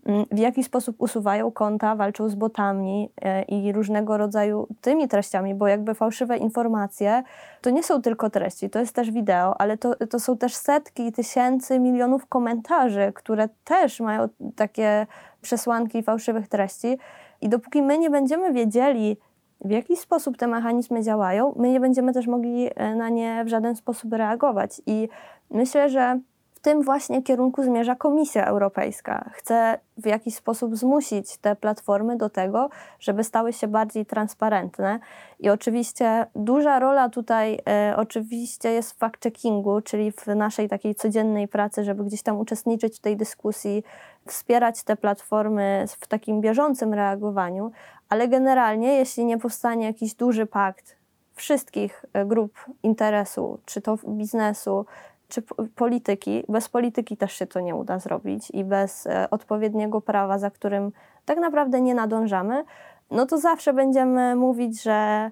m, 0.06 0.26
w 0.32 0.38
jaki 0.38 0.64
sposób 0.64 0.96
usuwają 1.00 1.52
konta, 1.52 1.96
walczą 1.96 2.30
z 2.30 2.36
botami 2.36 3.10
i 3.48 3.72
różnego 3.72 4.18
rodzaju 4.18 4.68
tymi 4.82 5.08
treściami, 5.08 5.56
bo 5.56 5.68
jakby 5.68 5.94
fałszywe 5.94 6.38
informacje 6.38 7.24
to 7.62 7.70
nie 7.70 7.84
są 7.84 8.02
tylko 8.02 8.30
treści, 8.30 8.70
to 8.70 8.80
jest 8.80 8.96
też 8.96 9.12
wideo, 9.12 9.62
ale 9.62 9.78
to, 9.78 9.96
to 9.96 10.20
są 10.20 10.38
też 10.38 10.56
setki 10.56 11.12
tysięcy, 11.12 11.80
milionów 11.80 12.26
komentarzy, 12.26 13.12
które 13.16 13.50
też 13.64 14.00
mają 14.00 14.30
takie 14.56 15.08
przesłanki 15.42 16.04
fałszywych 16.04 16.48
treści. 16.48 16.98
I 17.44 17.50
dopóki 17.50 17.82
my 17.82 17.98
nie 17.98 18.10
będziemy 18.10 18.54
wiedzieli, 18.54 19.18
w 19.66 19.70
jaki 19.72 19.98
sposób 19.98 20.38
te 20.38 20.48
mechanizmy 20.48 21.04
działają, 21.04 21.54
my 21.56 21.70
nie 21.70 21.80
będziemy 21.80 22.14
też 22.14 22.28
mogli 22.28 22.70
e, 22.76 22.96
na 22.96 23.10
nie 23.10 23.44
w 23.46 23.48
żaden 23.48 23.76
sposób 23.76 24.14
reagować. 24.14 24.82
I 24.86 25.10
myślę, 25.50 25.90
że 25.90 26.20
tym 26.64 26.82
właśnie 26.82 27.24
kierunku 27.24 27.64
zmierza 27.64 27.96
Komisja 27.96 28.46
Europejska. 28.46 29.30
Chce 29.34 29.80
w 29.98 30.06
jakiś 30.06 30.36
sposób 30.36 30.76
zmusić 30.76 31.38
te 31.38 31.56
platformy 31.56 32.18
do 32.18 32.30
tego, 32.30 32.70
żeby 33.00 33.24
stały 33.24 33.54
się 33.54 33.68
bardziej 33.68 34.06
transparentne. 34.06 35.00
I 35.40 35.50
oczywiście 35.50 36.26
duża 36.36 36.80
rola 36.80 37.10
tutaj 37.10 37.60
e, 37.70 37.94
oczywiście 37.98 38.70
jest 38.70 38.92
w 38.92 39.00
fact-checkingu, 39.00 39.84
czyli 39.84 40.12
w 40.12 40.28
naszej 40.28 40.70
takiej 40.70 40.96
codziennej 40.96 41.48
pracy, 41.48 41.84
żeby 41.84 42.04
gdzieś 42.04 42.22
tam 42.22 42.40
uczestniczyć 42.40 42.98
w 42.98 43.02
tej 43.02 43.18
dyskusji, 43.18 43.84
wspierać 44.28 44.84
te 44.84 44.96
platformy 44.96 45.86
w 46.00 46.08
takim 46.08 46.42
bieżącym 46.42 46.94
reagowaniu, 46.94 47.72
ale 48.10 48.28
generalnie, 48.28 48.94
jeśli 48.94 49.26
nie 49.26 49.38
powstanie 49.38 49.86
jakiś 49.86 50.14
duży 50.14 50.46
pakt 50.46 50.96
wszystkich 51.36 52.06
e, 52.14 52.26
grup 52.26 52.54
interesu, 52.84 53.60
czy 53.66 53.82
to 53.82 53.98
biznesu, 54.08 54.86
czy 55.34 55.42
polityki, 55.76 56.44
bez 56.50 56.70
polityki 56.70 57.18
też 57.18 57.34
się 57.34 57.48
to 57.48 57.60
nie 57.60 57.76
uda 57.76 58.00
zrobić 58.00 58.52
i 58.54 58.64
bez 58.64 59.08
e, 59.08 59.30
odpowiedniego 59.30 60.02
prawa, 60.02 60.38
za 60.40 60.52
którym 60.52 60.92
tak 61.26 61.38
naprawdę 61.38 61.82
nie 61.82 61.96
nadążamy, 61.96 62.64
no 63.12 63.26
to 63.26 63.38
zawsze 63.38 63.74
będziemy 63.74 64.36
mówić, 64.36 64.84
że 64.84 65.32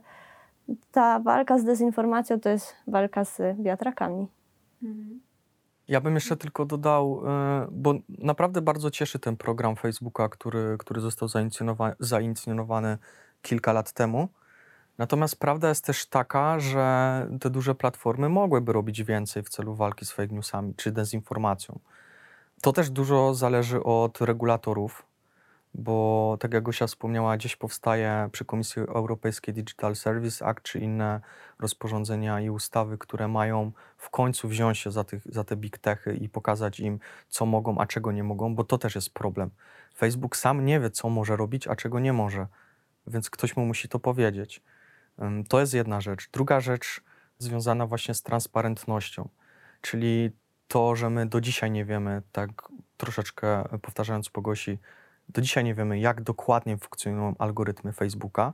ta 0.92 1.20
walka 1.20 1.60
z 1.60 1.64
dezinformacją 1.64 2.40
to 2.40 2.50
jest 2.50 2.76
walka 2.88 3.26
z 3.26 3.42
wiatrakami. 3.60 4.28
Ja 5.88 6.02
bym 6.02 6.16
jeszcze 6.16 6.38
tylko 6.38 6.66
dodał, 6.66 7.22
e, 7.28 7.68
bo 7.72 7.94
naprawdę 8.10 8.62
bardzo 8.62 8.92
cieszy 8.92 9.20
ten 9.20 9.38
program 9.38 9.76
Facebooka, 9.76 10.30
który, 10.30 10.76
który 10.80 11.02
został 11.02 11.28
zainicjonowa- 11.28 11.96
zainicjonowany 12.00 12.98
kilka 13.42 13.74
lat 13.74 13.92
temu. 13.92 14.28
Natomiast 14.98 15.40
prawda 15.40 15.70
jest 15.70 15.86
też 15.86 16.06
taka, 16.06 16.60
że 16.60 17.28
te 17.40 17.50
duże 17.50 17.76
platformy 17.76 18.30
mogłyby 18.30 18.74
robić 18.74 19.04
więcej 19.04 19.44
w 19.44 19.50
celu 19.50 19.76
walki 19.76 20.06
z 20.06 20.12
fake 20.12 20.34
newsami 20.34 20.74
czy 20.76 20.92
dezinformacją. 20.92 21.80
To 22.62 22.74
też 22.74 22.90
dużo 22.90 23.34
zależy 23.34 23.84
od 23.84 24.22
regulatorów, 24.22 25.06
bo 25.74 26.38
tak 26.40 26.54
jak 26.54 26.64
Gosia 26.64 26.88
wspomniała, 26.88 27.38
gdzieś 27.38 27.56
powstaje 27.56 28.30
przy 28.32 28.46
Komisji 28.46 28.82
Europejskiej 28.82 29.54
Digital 29.54 29.96
Service 29.96 30.46
Act 30.46 30.62
czy 30.64 30.80
inne 30.80 31.22
rozporządzenia 31.60 32.42
i 32.42 32.50
ustawy, 32.50 32.98
które 32.98 33.28
mają 33.28 33.72
w 33.98 34.10
końcu 34.10 34.48
wziąć 34.48 34.78
się 34.78 34.92
za, 34.92 35.04
tych, 35.04 35.22
za 35.26 35.44
te 35.44 35.56
big 35.56 35.78
techy 35.78 36.16
i 36.16 36.30
pokazać 36.30 36.80
im, 36.80 37.00
co 37.30 37.46
mogą, 37.46 37.78
a 37.78 37.86
czego 37.86 38.12
nie 38.12 38.24
mogą, 38.24 38.56
bo 38.56 38.64
to 38.64 38.78
też 38.78 38.96
jest 38.96 39.14
problem. 39.14 39.50
Facebook 39.98 40.38
sam 40.38 40.66
nie 40.66 40.80
wie, 40.80 40.90
co 40.90 41.10
może 41.10 41.36
robić, 41.36 41.68
a 41.68 41.76
czego 41.76 42.00
nie 42.00 42.14
może, 42.14 42.48
więc 43.08 43.30
ktoś 43.30 43.56
mu 43.56 43.66
musi 43.66 43.90
to 43.90 44.00
powiedzieć. 44.00 44.62
To 45.50 45.60
jest 45.60 45.74
jedna 45.74 46.02
rzecz. 46.02 46.30
Druga 46.32 46.60
rzecz 46.60 47.02
związana 47.38 47.88
właśnie 47.88 48.14
z 48.14 48.22
transparentnością, 48.22 49.30
czyli 49.82 50.32
to, 50.68 50.96
że 50.96 51.10
my 51.10 51.26
do 51.26 51.42
dzisiaj 51.42 51.72
nie 51.72 51.86
wiemy, 51.86 52.22
tak 52.32 52.50
troszeczkę 52.98 53.64
powtarzając 53.82 54.30
po 54.30 54.42
Gosi, 54.42 54.80
do 55.30 55.42
dzisiaj 55.42 55.64
nie 55.64 55.76
wiemy, 55.76 56.00
jak 56.00 56.22
dokładnie 56.22 56.78
funkcjonują 56.78 57.36
algorytmy 57.40 57.94
Facebooka, 57.94 58.54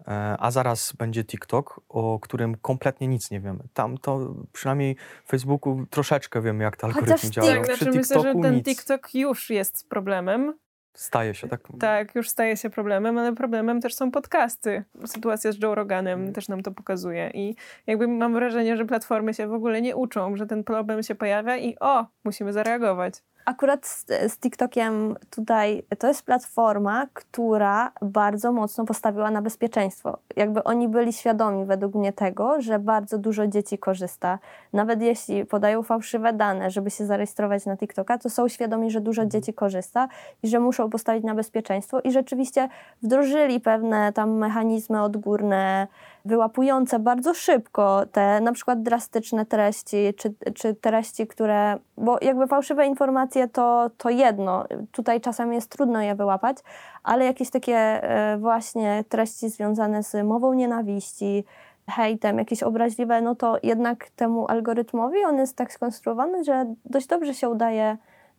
e, 0.00 0.36
a 0.38 0.50
zaraz 0.50 0.92
będzie 0.92 1.24
TikTok, 1.24 1.80
o 1.88 2.18
którym 2.22 2.56
kompletnie 2.56 3.08
nic 3.08 3.30
nie 3.30 3.40
wiemy. 3.40 3.64
Tam 3.74 3.98
to 3.98 4.34
przynajmniej 4.52 4.96
w 5.24 5.30
Facebooku 5.30 5.86
troszeczkę 5.90 6.42
wiemy, 6.42 6.64
jak 6.64 6.76
te 6.76 6.86
Chociaż 6.86 7.02
algorytmy 7.02 7.30
działają. 7.30 7.62
Tak, 7.62 7.74
Przy 7.74 7.84
znaczy 7.84 7.98
myślę, 7.98 8.22
że 8.22 8.34
ten 8.42 8.54
nic. 8.54 8.64
TikTok 8.64 9.14
już 9.14 9.50
jest 9.50 9.88
problemem. 9.88 10.54
Staje 10.94 11.34
się 11.34 11.48
tak. 11.48 11.60
Tak, 11.80 12.14
już 12.14 12.28
staje 12.28 12.56
się 12.56 12.70
problemem, 12.70 13.18
ale 13.18 13.34
problemem 13.34 13.80
też 13.80 13.94
są 13.94 14.10
podcasty. 14.10 14.84
Sytuacja 15.06 15.52
z 15.52 15.62
Joe 15.62 15.74
Roganem 15.74 16.20
Mm. 16.20 16.32
też 16.32 16.48
nam 16.48 16.62
to 16.62 16.72
pokazuje. 16.72 17.30
I 17.34 17.56
jakby 17.86 18.08
mam 18.08 18.34
wrażenie, 18.34 18.76
że 18.76 18.84
platformy 18.84 19.34
się 19.34 19.46
w 19.46 19.52
ogóle 19.52 19.82
nie 19.82 19.96
uczą, 19.96 20.36
że 20.36 20.46
ten 20.46 20.64
problem 20.64 21.02
się 21.02 21.14
pojawia 21.14 21.56
i 21.56 21.76
o, 21.80 22.06
musimy 22.24 22.52
zareagować. 22.52 23.14
Akurat 23.44 23.86
z, 23.86 24.06
z 24.06 24.38
TikTokiem 24.38 25.16
tutaj 25.30 25.82
to 25.98 26.08
jest 26.08 26.22
platforma, 26.26 27.06
która 27.14 27.92
bardzo 28.02 28.52
mocno 28.52 28.84
postawiła 28.84 29.30
na 29.30 29.42
bezpieczeństwo. 29.42 30.18
Jakby 30.36 30.64
oni 30.64 30.88
byli 30.88 31.12
świadomi 31.12 31.64
według 31.64 31.94
mnie 31.94 32.12
tego, 32.12 32.60
że 32.60 32.78
bardzo 32.78 33.18
dużo 33.18 33.46
dzieci 33.46 33.78
korzysta. 33.78 34.38
Nawet 34.72 35.02
jeśli 35.02 35.46
podają 35.46 35.82
fałszywe 35.82 36.32
dane, 36.32 36.70
żeby 36.70 36.90
się 36.90 37.06
zarejestrować 37.06 37.66
na 37.66 37.76
TikToka, 37.76 38.18
to 38.18 38.30
są 38.30 38.48
świadomi, 38.48 38.90
że 38.90 39.00
dużo 39.00 39.26
dzieci 39.26 39.54
korzysta 39.54 40.08
i 40.42 40.48
że 40.48 40.60
muszą 40.60 40.90
postawić 40.90 41.24
na 41.24 41.34
bezpieczeństwo 41.34 42.00
i 42.00 42.12
rzeczywiście 42.12 42.68
wdrożyli 43.02 43.60
pewne 43.60 44.12
tam 44.12 44.30
mechanizmy 44.30 45.02
odgórne, 45.02 45.86
wyłapujące 46.24 46.98
bardzo 46.98 47.34
szybko 47.34 48.02
te 48.12 48.40
na 48.40 48.52
przykład 48.52 48.82
drastyczne 48.82 49.46
treści, 49.46 50.14
czy, 50.16 50.34
czy 50.54 50.74
treści, 50.74 51.26
które, 51.26 51.78
bo 51.96 52.18
jakby 52.22 52.46
fałszywe 52.46 52.86
informacje 52.86 53.48
to, 53.48 53.90
to 53.96 54.10
jedno, 54.10 54.64
tutaj 54.92 55.20
czasami 55.20 55.54
jest 55.54 55.70
trudno 55.70 56.02
je 56.02 56.14
wyłapać, 56.14 56.56
ale 57.02 57.24
jakieś 57.24 57.50
takie 57.50 57.76
e, 57.76 58.38
właśnie 58.38 59.04
treści 59.08 59.48
związane 59.48 60.02
z 60.02 60.26
mową 60.26 60.54
nienawiści, 60.54 61.44
hejtem, 61.90 62.38
jakieś 62.38 62.62
obraźliwe, 62.62 63.22
no 63.22 63.34
to 63.34 63.56
jednak 63.62 64.10
temu 64.10 64.46
algorytmowi 64.48 65.24
on 65.24 65.38
jest 65.38 65.56
tak 65.56 65.72
skonstruowany, 65.72 66.44
że 66.44 66.74
dość 66.84 67.06
dobrze 67.06 67.34
się 67.34 67.48
udaje 67.48 67.96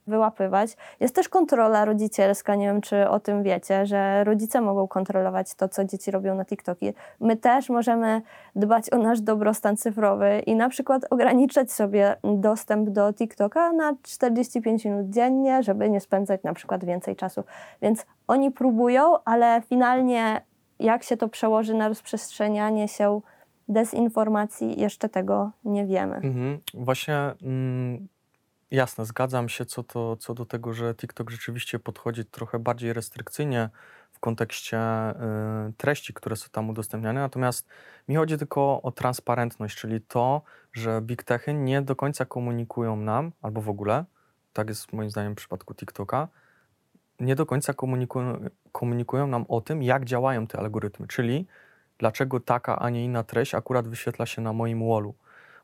wyłapywać. 0.08 0.78
Jest 1.00 1.16
też 1.16 1.30
kontrola 1.30 1.86
rodzicielska, 1.86 2.56
nie 2.56 2.66
wiem 2.66 2.82
czy 2.82 3.10
o 3.10 3.20
tym 3.20 3.44
wiecie, 3.44 3.86
że 3.86 4.24
rodzice 4.24 4.62
mogą 4.62 4.88
kontrolować 4.88 5.56
to, 5.56 5.70
co 5.70 5.86
dzieci 5.86 6.12
robią 6.12 6.36
na 6.36 6.46
TikToki. 6.46 6.94
My 7.20 7.38
też 7.38 7.70
możemy 7.70 8.22
dbać 8.56 8.94
o 8.94 8.98
nasz 8.98 9.22
dobrostan 9.22 9.78
cyfrowy 9.78 10.40
i 10.46 10.56
na 10.56 10.70
przykład 10.70 11.06
ograniczać 11.10 11.72
sobie 11.72 12.16
dostęp 12.24 12.90
do 12.90 13.14
TikToka 13.14 13.74
na 13.74 13.94
45 14.02 14.86
minut 14.86 15.10
dziennie, 15.10 15.64
żeby 15.64 15.90
nie 15.90 16.00
spędzać 16.00 16.44
na 16.44 16.54
przykład 16.54 16.86
więcej 16.86 17.16
czasu. 17.16 17.44
Więc 17.82 18.06
oni 18.28 18.52
próbują, 18.52 19.24
ale 19.26 19.62
finalnie 19.70 20.42
jak 20.80 21.04
się 21.04 21.18
to 21.18 21.28
przełoży 21.28 21.74
na 21.74 21.88
rozprzestrzenianie 21.88 22.88
się 22.88 23.22
dezinformacji, 23.68 24.80
jeszcze 24.80 25.10
tego 25.10 25.52
nie 25.64 25.86
wiemy. 25.86 26.16
Mhm. 26.16 26.60
Właśnie 26.74 27.16
mm, 27.42 28.08
Jasne, 28.72 29.06
zgadzam 29.06 29.50
się 29.50 29.66
co, 29.66 29.84
to, 29.84 30.18
co 30.18 30.34
do 30.34 30.46
tego, 30.46 30.74
że 30.74 30.96
TikTok 30.96 31.30
rzeczywiście 31.30 31.80
podchodzi 31.80 32.26
trochę 32.26 32.60
bardziej 32.60 32.94
restrykcyjnie 32.94 33.70
w 34.12 34.20
kontekście 34.20 34.80
y, 34.80 35.14
treści, 35.78 36.14
które 36.14 36.36
są 36.36 36.48
tam 36.52 36.70
udostępniane. 36.70 37.20
Natomiast 37.22 37.68
mi 38.08 38.16
chodzi 38.16 38.38
tylko 38.38 38.82
o 38.82 38.92
transparentność, 38.92 39.78
czyli 39.78 40.02
to, 40.02 40.42
że 40.74 41.02
big 41.02 41.24
techy 41.24 41.54
nie 41.54 41.82
do 41.82 41.96
końca 41.96 42.26
komunikują 42.26 42.96
nam, 42.96 43.32
albo 43.42 43.62
w 43.62 43.70
ogóle, 43.70 44.06
tak 44.54 44.70
jest 44.70 44.94
moim 44.94 45.10
zdaniem 45.10 45.34
w 45.34 45.38
przypadku 45.38 45.76
TikToka, 45.76 46.28
nie 47.20 47.36
do 47.36 47.46
końca 47.46 47.74
komunikują, 47.74 48.50
komunikują 48.72 49.28
nam 49.28 49.46
o 49.48 49.62
tym, 49.62 49.84
jak 49.84 50.06
działają 50.06 50.48
te 50.48 50.60
algorytmy, 50.60 51.08
czyli 51.08 51.48
dlaczego 51.98 52.40
taka, 52.40 52.80
a 52.80 52.90
nie 52.90 53.06
inna 53.06 53.24
treść 53.24 53.56
akurat 53.56 53.88
wyświetla 53.88 54.26
się 54.26 54.42
na 54.42 54.54
moim 54.54 54.90
wallu. 54.90 55.16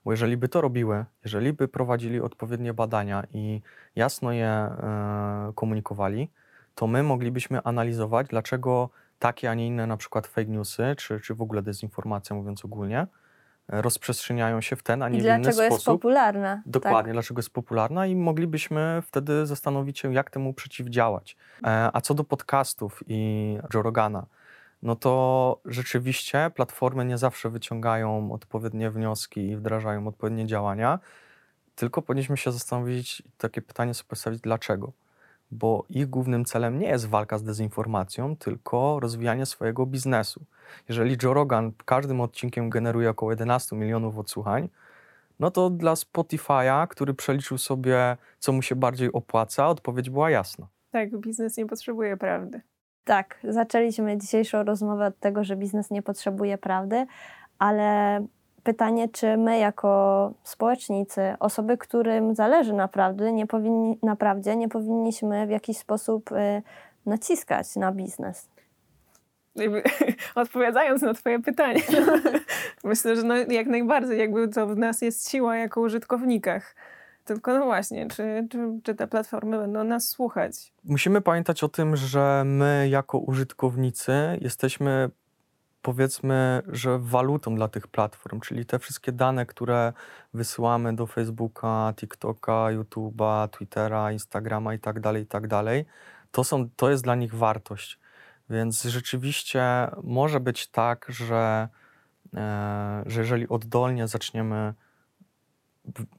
Bo 0.07 0.11
jeżeli 0.11 0.37
by 0.37 0.47
to 0.47 0.61
robiły, 0.61 1.05
jeżeli 1.23 1.53
by 1.53 1.67
prowadzili 1.67 2.21
odpowiednie 2.21 2.73
badania 2.73 3.23
i 3.33 3.61
jasno 3.95 4.31
je 4.31 4.47
e, 4.47 5.51
komunikowali, 5.55 6.31
to 6.75 6.87
my 6.87 7.03
moglibyśmy 7.03 7.61
analizować, 7.63 8.27
dlaczego 8.27 8.89
takie, 9.19 9.49
a 9.49 9.53
nie 9.53 9.67
inne 9.67 9.87
na 9.87 9.97
przykład 9.97 10.27
fake 10.27 10.47
newsy, 10.47 10.95
czy, 10.97 11.19
czy 11.19 11.35
w 11.35 11.41
ogóle 11.41 11.61
dezinformacja, 11.61 12.35
mówiąc 12.35 12.65
ogólnie, 12.65 13.07
e, 13.69 13.81
rozprzestrzeniają 13.81 14.61
się 14.61 14.75
w 14.75 14.83
ten, 14.83 15.03
a 15.03 15.09
nie 15.09 15.17
I 15.17 15.21
w 15.21 15.25
inny 15.25 15.39
dlaczego 15.39 15.63
jest 15.63 15.75
sposób. 15.77 16.01
popularna. 16.01 16.61
Dokładnie, 16.65 17.03
Tak. 17.03 17.13
dlaczego 17.13 17.39
jest 17.39 17.53
popularna 17.53 18.05
i 18.07 18.15
moglibyśmy 18.15 19.01
wtedy 19.05 19.45
zastanowić 19.45 19.99
się, 19.99 20.13
jak 20.13 20.29
temu 20.29 20.53
przeciwdziałać. 20.53 21.37
E, 21.63 21.89
a 21.93 22.01
co 22.01 22.13
do 22.13 22.23
podcastów 22.23 23.03
i 23.07 23.57
Joe 23.73 23.81
Rogana, 23.81 24.25
no 24.81 24.95
to 24.95 25.59
rzeczywiście 25.65 26.51
platformy 26.55 27.05
nie 27.05 27.17
zawsze 27.17 27.49
wyciągają 27.49 28.31
odpowiednie 28.31 28.89
wnioski 28.91 29.47
i 29.49 29.55
wdrażają 29.55 30.07
odpowiednie 30.07 30.45
działania, 30.45 30.99
tylko 31.75 32.01
powinniśmy 32.01 32.37
się 32.37 32.51
zastanowić, 32.51 33.23
takie 33.37 33.61
pytanie 33.61 33.93
sobie 33.93 34.07
postawić, 34.07 34.41
dlaczego. 34.41 34.91
Bo 35.51 35.85
ich 35.89 36.07
głównym 36.07 36.45
celem 36.45 36.79
nie 36.79 36.87
jest 36.87 37.07
walka 37.07 37.37
z 37.37 37.43
dezinformacją, 37.43 38.35
tylko 38.37 38.99
rozwijanie 38.99 39.45
swojego 39.45 39.85
biznesu. 39.85 40.45
Jeżeli 40.89 41.17
Joe 41.23 41.33
Rogan 41.33 41.71
każdym 41.85 42.21
odcinkiem 42.21 42.69
generuje 42.69 43.09
około 43.09 43.31
11 43.31 43.75
milionów 43.75 44.17
odsłuchań, 44.17 44.69
no 45.39 45.51
to 45.51 45.69
dla 45.69 45.93
Spotify'a, 45.93 46.87
który 46.87 47.13
przeliczył 47.13 47.57
sobie, 47.57 48.17
co 48.39 48.51
mu 48.51 48.61
się 48.61 48.75
bardziej 48.75 49.11
opłaca, 49.13 49.67
odpowiedź 49.67 50.09
była 50.09 50.29
jasna. 50.29 50.67
Tak, 50.91 51.17
biznes 51.17 51.57
nie 51.57 51.65
potrzebuje 51.65 52.17
prawdy. 52.17 52.61
Tak, 53.07 53.39
zaczęliśmy 53.43 54.17
dzisiejszą 54.17 54.63
rozmowę 54.63 55.05
od 55.05 55.19
tego, 55.19 55.43
że 55.43 55.55
biznes 55.55 55.91
nie 55.91 56.01
potrzebuje 56.01 56.57
prawdy, 56.57 57.05
ale 57.59 58.21
pytanie, 58.63 59.09
czy 59.09 59.37
my 59.37 59.59
jako 59.59 60.33
społecznicy, 60.43 61.35
osoby, 61.39 61.77
którym 61.77 62.35
zależy 62.35 62.73
na, 62.73 62.87
prawdy, 62.87 63.31
nie 63.31 63.47
powinni, 63.47 63.99
na 64.03 64.15
prawdzie, 64.15 64.55
nie 64.55 64.69
powinniśmy 64.69 65.47
w 65.47 65.49
jakiś 65.49 65.77
sposób 65.77 66.31
y, 66.31 66.61
naciskać 67.05 67.75
na 67.75 67.91
biznes. 67.91 68.49
Odpowiadając 70.35 71.01
na 71.01 71.13
twoje 71.13 71.39
pytanie, 71.39 71.81
myślę, 72.83 73.15
że 73.15 73.23
no, 73.23 73.35
jak 73.37 73.67
najbardziej 73.67 74.19
jakby 74.19 74.47
to 74.47 74.67
w 74.67 74.77
nas 74.77 75.01
jest 75.01 75.31
siła 75.31 75.57
jako 75.57 75.81
użytkownikach. 75.81 76.75
Tylko 77.27 77.59
no 77.59 77.65
właśnie, 77.65 78.07
czy, 78.07 78.47
czy, 78.51 78.79
czy 78.83 78.95
te 78.95 79.07
platformy 79.07 79.57
będą 79.57 79.83
nas 79.83 80.09
słuchać? 80.09 80.73
Musimy 80.83 81.21
pamiętać 81.21 81.63
o 81.63 81.69
tym, 81.69 81.95
że 81.95 82.43
my 82.45 82.87
jako 82.89 83.17
użytkownicy 83.17 84.13
jesteśmy 84.41 85.09
powiedzmy, 85.81 86.61
że 86.67 86.99
walutą 86.99 87.55
dla 87.55 87.67
tych 87.67 87.87
platform, 87.87 88.39
czyli 88.39 88.65
te 88.65 88.79
wszystkie 88.79 89.11
dane, 89.11 89.45
które 89.45 89.93
wysyłamy 90.33 90.95
do 90.95 91.07
Facebooka, 91.07 91.93
TikToka, 91.95 92.51
YouTube'a, 92.51 93.47
Twittera, 93.49 94.11
Instagrama 94.11 94.73
i 94.73 94.79
tak 94.79 94.99
dalej, 94.99 95.23
i 95.23 95.25
tak 95.25 95.47
dalej, 95.47 95.85
to, 96.31 96.43
są, 96.43 96.69
to 96.75 96.89
jest 96.89 97.03
dla 97.03 97.15
nich 97.15 97.35
wartość. 97.35 97.99
Więc 98.49 98.83
rzeczywiście 98.83 99.63
może 100.03 100.39
być 100.39 100.67
tak, 100.67 101.05
że, 101.09 101.67
e, 102.35 103.03
że 103.05 103.21
jeżeli 103.21 103.47
oddolnie 103.47 104.07
zaczniemy, 104.07 104.73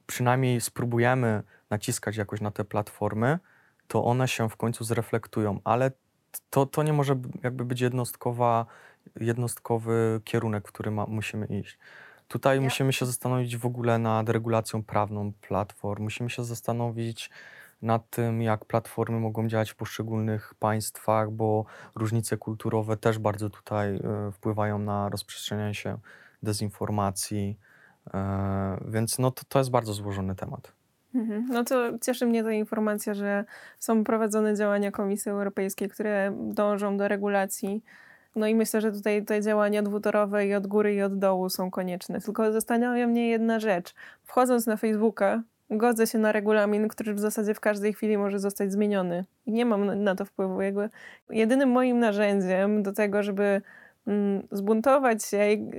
przynajmniej 0.07 0.61
spróbujemy 0.61 1.43
naciskać 1.69 2.17
jakoś 2.17 2.41
na 2.41 2.51
te 2.51 2.65
platformy, 2.65 3.39
to 3.87 4.05
one 4.05 4.27
się 4.27 4.49
w 4.49 4.55
końcu 4.55 4.83
zreflektują, 4.83 5.59
ale 5.63 5.91
to, 6.49 6.65
to 6.65 6.83
nie 6.83 6.93
może 6.93 7.15
jakby 7.43 7.65
być 7.65 7.81
jednostkowa, 7.81 8.65
jednostkowy 9.19 10.21
kierunek, 10.23 10.67
w 10.67 10.71
który 10.71 10.91
ma, 10.91 11.05
musimy 11.05 11.45
iść. 11.45 11.77
Tutaj 12.27 12.57
Ja- 12.57 12.63
musimy 12.63 12.93
się 12.93 13.05
zastanowić 13.05 13.57
w 13.57 13.65
ogóle 13.65 13.97
nad 13.97 14.29
regulacją 14.29 14.83
prawną 14.83 15.33
platform, 15.41 16.03
musimy 16.03 16.29
się 16.29 16.43
zastanowić 16.43 17.29
nad 17.81 18.09
tym, 18.09 18.41
jak 18.41 18.65
platformy 18.65 19.19
mogą 19.19 19.47
działać 19.47 19.71
w 19.71 19.75
poszczególnych 19.75 20.53
państwach, 20.59 21.31
bo 21.31 21.65
różnice 21.95 22.37
kulturowe 22.37 22.97
też 22.97 23.19
bardzo 23.19 23.49
tutaj 23.49 23.95
e, 23.95 24.31
wpływają 24.31 24.79
na 24.79 25.09
rozprzestrzenianie 25.09 25.73
się 25.73 25.97
dezinformacji. 26.43 27.57
E, 28.13 28.77
więc 28.87 29.19
no 29.19 29.31
to, 29.31 29.43
to 29.49 29.59
jest 29.59 29.71
bardzo 29.71 29.93
złożony 29.93 30.35
temat. 30.35 30.73
Mhm. 31.15 31.45
No 31.49 31.63
to 31.63 31.99
cieszy 32.01 32.25
mnie 32.25 32.43
ta 32.43 32.51
informacja, 32.51 33.13
że 33.13 33.45
są 33.79 34.03
prowadzone 34.03 34.55
działania 34.55 34.91
Komisji 34.91 35.31
Europejskiej, 35.31 35.89
które 35.89 36.33
dążą 36.39 36.97
do 36.97 37.07
regulacji. 37.07 37.83
No 38.35 38.47
i 38.47 38.55
myślę, 38.55 38.81
że 38.81 38.91
tutaj 38.91 39.25
te 39.25 39.41
działania 39.41 39.83
dwutorowe 39.83 40.47
i 40.47 40.53
od 40.55 40.67
góry 40.67 40.95
i 40.95 41.01
od 41.01 41.19
dołu 41.19 41.49
są 41.49 41.71
konieczne. 41.71 42.21
Tylko 42.21 42.51
zastanawia 42.51 43.07
mnie 43.07 43.29
jedna 43.29 43.59
rzecz. 43.59 43.95
Wchodząc 44.23 44.67
na 44.67 44.77
Facebooka, 44.77 45.43
godzę 45.69 46.07
się 46.07 46.17
na 46.17 46.31
regulamin, 46.31 46.87
który 46.87 47.13
w 47.13 47.19
zasadzie 47.19 47.53
w 47.53 47.59
każdej 47.59 47.93
chwili 47.93 48.17
może 48.17 48.39
zostać 48.39 48.71
zmieniony. 48.71 49.25
I 49.45 49.51
nie 49.51 49.65
mam 49.65 50.03
na- 50.03 50.15
to 50.15 50.25
wpływu. 50.25 50.61
Jakby 50.61 50.89
jedynym 51.29 51.69
moim 51.69 51.99
narzędziem 51.99 52.83
do 52.83 52.93
tego, 52.93 53.23
żeby 53.23 53.61
zbuntować 54.51 55.25
się 55.25 55.51
i, 55.51 55.71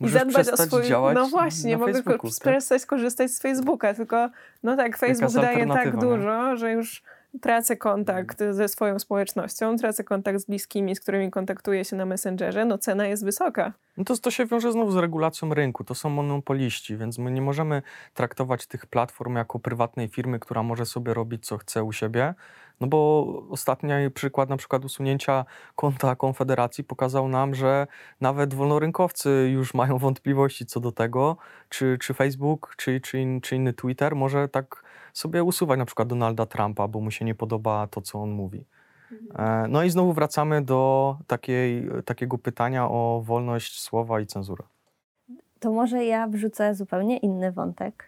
i 0.06 0.08
zadbać 0.08 0.48
o 0.48 0.56
swój... 0.56 0.84
działać 0.84 1.14
No 1.14 1.28
właśnie, 1.28 1.78
mogę 1.78 2.02
tak? 2.02 2.20
przestać 2.40 2.86
korzystać 2.86 3.30
z 3.30 3.40
Facebooka, 3.40 3.94
tylko 3.94 4.30
no 4.62 4.76
tak, 4.76 4.98
Facebook 4.98 5.32
daje 5.32 5.66
tak 5.66 5.96
dużo, 5.96 6.56
że 6.56 6.72
już 6.72 7.02
tracę 7.40 7.76
kontakt 7.76 8.42
ze 8.50 8.68
swoją 8.68 8.98
społecznością, 8.98 9.76
tracę 9.76 10.04
kontakt 10.04 10.40
z 10.40 10.44
bliskimi, 10.44 10.96
z 10.96 11.00
którymi 11.00 11.30
kontaktuję 11.30 11.84
się 11.84 11.96
na 11.96 12.06
Messengerze, 12.06 12.64
no 12.64 12.78
cena 12.78 13.06
jest 13.06 13.24
wysoka. 13.24 13.72
No 13.96 14.04
to, 14.04 14.18
to 14.18 14.30
się 14.30 14.46
wiąże 14.46 14.72
znowu 14.72 14.90
z 14.92 14.96
regulacją 14.96 15.54
rynku. 15.54 15.84
To 15.84 15.94
są 15.94 16.10
monopoliści, 16.10 16.96
więc 16.96 17.18
my 17.18 17.30
nie 17.30 17.42
możemy 17.42 17.82
traktować 18.14 18.66
tych 18.66 18.86
platform 18.86 19.36
jako 19.36 19.58
prywatnej 19.58 20.08
firmy, 20.08 20.38
która 20.38 20.62
może 20.62 20.86
sobie 20.86 21.14
robić 21.14 21.46
co 21.46 21.58
chce 21.58 21.84
u 21.84 21.92
siebie. 21.92 22.34
No 22.80 22.86
bo 22.86 23.26
ostatni 23.50 23.90
przykład, 24.14 24.48
na 24.48 24.56
przykład 24.56 24.84
usunięcia 24.84 25.44
konta 25.76 26.16
Konfederacji 26.16 26.84
pokazał 26.84 27.28
nam, 27.28 27.54
że 27.54 27.86
nawet 28.20 28.54
wolnorynkowcy 28.54 29.50
już 29.52 29.74
mają 29.74 29.98
wątpliwości 29.98 30.66
co 30.66 30.80
do 30.80 30.92
tego, 30.92 31.36
czy, 31.68 31.98
czy 32.00 32.14
Facebook, 32.14 32.74
czy, 32.76 33.00
czy, 33.00 33.18
in, 33.18 33.40
czy 33.40 33.56
inny 33.56 33.72
Twitter 33.72 34.16
może 34.16 34.48
tak 34.48 34.83
sobie 35.14 35.44
usuwać 35.44 35.78
na 35.78 35.84
przykład 35.84 36.08
Donalda 36.08 36.46
Trumpa, 36.46 36.88
bo 36.88 37.00
mu 37.00 37.10
się 37.10 37.24
nie 37.24 37.34
podoba 37.34 37.86
to, 37.86 38.00
co 38.00 38.22
on 38.22 38.30
mówi. 38.30 38.64
E, 39.38 39.66
No 39.68 39.82
i 39.82 39.90
znowu 39.90 40.12
wracamy 40.12 40.62
do 40.62 41.16
takiej, 41.26 41.90
takiego 42.04 42.38
pytania 42.38 42.88
o 42.90 43.22
wolność 43.24 43.80
słowa 43.80 44.20
i 44.20 44.26
cenzurę. 44.26 44.64
To 45.60 45.72
może 45.72 46.04
ja 46.04 46.26
wrzucę 46.28 46.74
zupełnie 46.74 47.16
inny 47.16 47.52
wątek. 47.52 48.04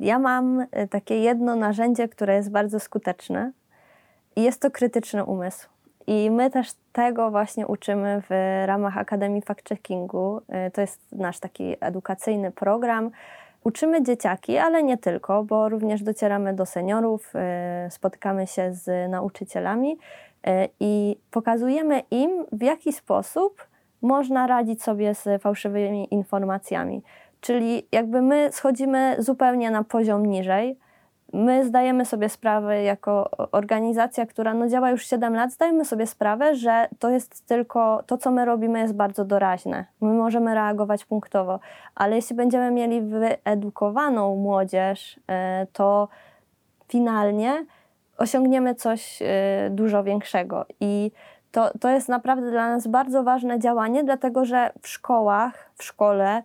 Ja 0.00 0.18
mam 0.18 0.60
y, 0.60 0.66
takie 0.90 1.18
jedno 1.18 1.56
narzędzie, 1.56 2.08
które 2.08 2.34
jest 2.34 2.50
bardzo 2.50 2.80
skuteczne 2.80 3.52
i 4.36 4.42
jest 4.42 4.60
to 4.62 4.70
krytyczny 4.70 5.24
umysł. 5.24 5.68
I 6.06 6.30
my 6.30 6.50
też 6.50 6.72
tego 6.92 7.30
właśnie 7.30 7.66
uczymy 7.66 8.22
w 8.30 8.64
ramach 8.66 8.96
Akademii 8.98 9.42
Fact-Checkingu. 9.42 10.40
Y, 10.68 10.70
To 10.70 10.80
jest 10.80 11.00
nasz 11.12 11.38
taki 11.38 11.76
edukacyjny 11.80 12.50
program. 12.50 13.10
Uczymy 13.68 14.02
dzieciaki, 14.02 14.58
ale 14.58 14.82
nie 14.82 14.98
tylko, 14.98 15.44
bo 15.44 15.68
również 15.68 16.02
docieramy 16.02 16.54
do 16.54 16.66
seniorów, 16.66 17.32
y, 17.86 17.90
spotykamy 17.90 18.46
się 18.46 18.72
z 18.72 19.10
nauczycielami 19.10 19.92
y, 19.92 20.50
i 20.80 21.16
pokazujemy 21.30 22.02
im, 22.10 22.30
w 22.52 22.62
jaki 22.62 22.92
sposób 22.92 23.66
można 24.02 24.46
radzić 24.46 24.82
sobie 24.82 25.14
z 25.14 25.42
fałszywymi 25.42 26.14
informacjami. 26.14 27.02
Czyli 27.40 27.86
jakby 27.92 28.22
my 28.22 28.48
schodzimy 28.52 29.16
zupełnie 29.18 29.70
na 29.70 29.84
poziom 29.84 30.26
niżej. 30.26 30.78
My 31.32 31.64
zdajemy 31.64 32.04
sobie 32.04 32.28
sprawę 32.28 32.82
jako 32.82 33.30
organizacja, 33.52 34.26
która 34.26 34.54
no 34.54 34.68
działa 34.68 34.90
już 34.90 35.06
7 35.06 35.34
lat, 35.34 35.52
zdajemy 35.52 35.84
sobie 35.84 36.06
sprawę, 36.06 36.54
że 36.54 36.88
to 36.98 37.10
jest 37.10 37.46
tylko 37.46 38.02
to, 38.06 38.18
co 38.18 38.30
my 38.30 38.44
robimy, 38.44 38.80
jest 38.80 38.94
bardzo 38.94 39.24
doraźne. 39.24 39.84
My 40.00 40.12
możemy 40.12 40.54
reagować 40.54 41.04
punktowo, 41.04 41.60
ale 41.94 42.16
jeśli 42.16 42.36
będziemy 42.36 42.70
mieli 42.70 43.02
wyedukowaną 43.02 44.36
młodzież, 44.36 45.20
e, 45.28 45.66
to 45.72 46.08
finalnie 46.88 47.66
osiągniemy 48.18 48.74
coś 48.74 49.22
e, 49.22 49.26
dużo 49.70 50.04
większego. 50.04 50.66
I 50.80 51.10
to, 51.52 51.70
to 51.80 51.88
jest 51.88 52.08
naprawdę 52.08 52.50
dla 52.50 52.68
nas 52.68 52.86
bardzo 52.86 53.22
ważne 53.22 53.58
działanie, 53.58 54.04
dlatego 54.04 54.44
że 54.44 54.70
w 54.82 54.88
szkołach, 54.88 55.70
w 55.74 55.84
szkole 55.84 56.42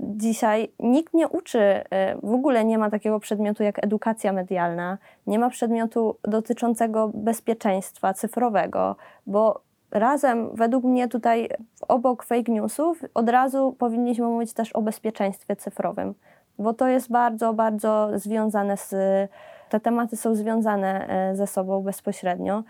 dzisiaj 0.00 0.72
nikt 0.78 1.14
nie 1.14 1.28
uczy, 1.28 1.60
e, 1.60 2.16
w 2.22 2.32
ogóle 2.34 2.64
nie 2.64 2.78
ma 2.78 2.90
takiego 2.90 3.20
przedmiotu 3.20 3.62
jak 3.62 3.84
edukacja 3.84 4.32
medialna, 4.32 4.98
nie 5.26 5.38
ma 5.38 5.50
przedmiotu 5.50 6.16
dotyczącego 6.22 7.10
bezpieczeństwa 7.14 8.14
cyfrowego, 8.14 8.96
bo 9.26 9.60
razem, 9.90 10.50
według 10.54 10.84
mnie 10.84 11.08
tutaj 11.08 11.48
obok 11.88 12.24
fake 12.24 12.52
newsów, 12.52 13.02
od 13.14 13.28
razu 13.28 13.76
powinniśmy 13.78 14.26
mówić 14.26 14.52
też 14.52 14.72
o 14.72 14.82
bezpieczeństwie 14.82 15.56
cyfrowym, 15.56 16.14
bo 16.58 16.74
to 16.74 16.88
jest 16.88 17.10
bardzo, 17.10 17.54
bardzo 17.54 18.08
związane 18.14 18.76
z, 18.76 18.90
te 19.68 19.80
tematy 19.80 20.16
są 20.16 20.34
związane 20.34 21.08
e, 21.08 21.36
ze 21.36 21.46
sobą 21.46 21.82
bezpośrednio. 21.82 22.62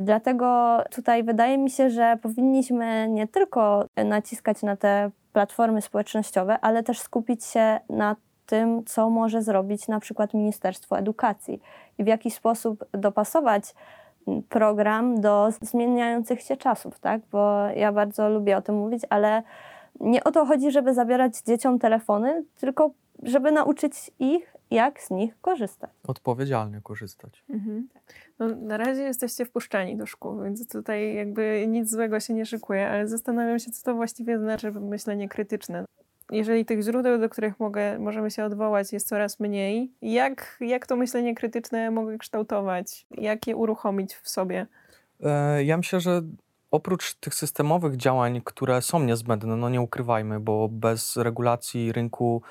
Dlatego 0.00 0.78
tutaj 0.90 1.24
wydaje 1.24 1.58
mi 1.58 1.70
się, 1.70 1.90
że 1.90 2.18
powinniśmy 2.22 3.08
nie 3.08 3.28
tylko 3.28 3.84
naciskać 3.96 4.62
na 4.62 4.76
te 4.76 5.10
platformy 5.32 5.82
społecznościowe, 5.82 6.58
ale 6.60 6.82
też 6.82 7.00
skupić 7.00 7.44
się 7.44 7.80
na 7.88 8.16
tym, 8.46 8.84
co 8.84 9.10
może 9.10 9.42
zrobić 9.42 9.88
na 9.88 10.00
przykład 10.00 10.34
Ministerstwo 10.34 10.98
Edukacji 10.98 11.60
i 11.98 12.04
w 12.04 12.06
jaki 12.06 12.30
sposób 12.30 12.84
dopasować 12.92 13.74
program 14.48 15.20
do 15.20 15.48
zmieniających 15.60 16.42
się 16.42 16.56
czasów, 16.56 16.98
tak? 16.98 17.20
Bo 17.32 17.66
ja 17.66 17.92
bardzo 17.92 18.28
lubię 18.28 18.56
o 18.56 18.62
tym 18.62 18.74
mówić, 18.74 19.02
ale 19.10 19.42
nie 20.00 20.24
o 20.24 20.32
to 20.32 20.46
chodzi, 20.46 20.70
żeby 20.70 20.94
zabierać 20.94 21.40
dzieciom 21.46 21.78
telefony, 21.78 22.44
tylko 22.60 22.90
żeby 23.22 23.52
nauczyć 23.52 24.10
ich, 24.18 24.55
jak 24.70 25.00
z 25.00 25.10
nich 25.10 25.40
korzystać. 25.40 25.90
Odpowiedzialnie 26.06 26.80
korzystać. 26.82 27.44
Mhm. 27.50 27.88
No, 28.38 28.48
na 28.48 28.76
razie 28.76 29.02
jesteście 29.02 29.44
wpuszczani 29.44 29.96
do 29.96 30.06
szkół, 30.06 30.42
więc 30.42 30.68
tutaj 30.68 31.14
jakby 31.14 31.64
nic 31.68 31.90
złego 31.90 32.20
się 32.20 32.34
nie 32.34 32.46
szykuje, 32.46 32.88
ale 32.88 33.08
zastanawiam 33.08 33.58
się, 33.58 33.70
co 33.70 33.84
to 33.84 33.94
właściwie 33.94 34.38
znaczy 34.38 34.72
myślenie 34.72 35.28
krytyczne. 35.28 35.84
Jeżeli 36.30 36.64
tych 36.64 36.82
źródeł, 36.82 37.18
do 37.18 37.28
których 37.28 37.60
mogę, 37.60 37.98
możemy 37.98 38.30
się 38.30 38.44
odwołać, 38.44 38.92
jest 38.92 39.08
coraz 39.08 39.40
mniej, 39.40 39.92
jak, 40.02 40.56
jak 40.60 40.86
to 40.86 40.96
myślenie 40.96 41.34
krytyczne 41.34 41.90
mogę 41.90 42.18
kształtować? 42.18 43.06
Jak 43.10 43.46
je 43.46 43.56
uruchomić 43.56 44.14
w 44.14 44.28
sobie? 44.28 44.66
E, 45.22 45.64
ja 45.64 45.76
myślę, 45.76 46.00
że 46.00 46.22
oprócz 46.70 47.14
tych 47.14 47.34
systemowych 47.34 47.96
działań, 47.96 48.40
które 48.44 48.82
są 48.82 49.00
niezbędne, 49.00 49.56
no 49.56 49.68
nie 49.68 49.80
ukrywajmy, 49.80 50.40
bo 50.40 50.68
bez 50.68 51.16
regulacji 51.16 51.92
rynku 51.92 52.42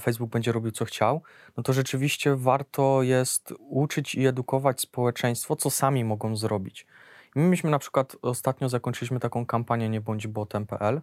Facebook 0.00 0.30
będzie 0.30 0.52
robił 0.52 0.72
co 0.72 0.84
chciał, 0.84 1.22
no 1.56 1.62
to 1.62 1.72
rzeczywiście 1.72 2.36
warto 2.36 3.02
jest 3.02 3.54
uczyć 3.58 4.14
i 4.14 4.26
edukować 4.26 4.80
społeczeństwo, 4.80 5.56
co 5.56 5.70
sami 5.70 6.04
mogą 6.04 6.36
zrobić. 6.36 6.86
my 7.36 7.42
myśmy 7.42 7.70
na 7.70 7.78
przykład 7.78 8.16
ostatnio 8.22 8.68
zakończyliśmy 8.68 9.20
taką 9.20 9.46
kampanię 9.46 9.88
nie 9.88 10.00
bądź 10.00 10.26
botem.pl, 10.26 11.00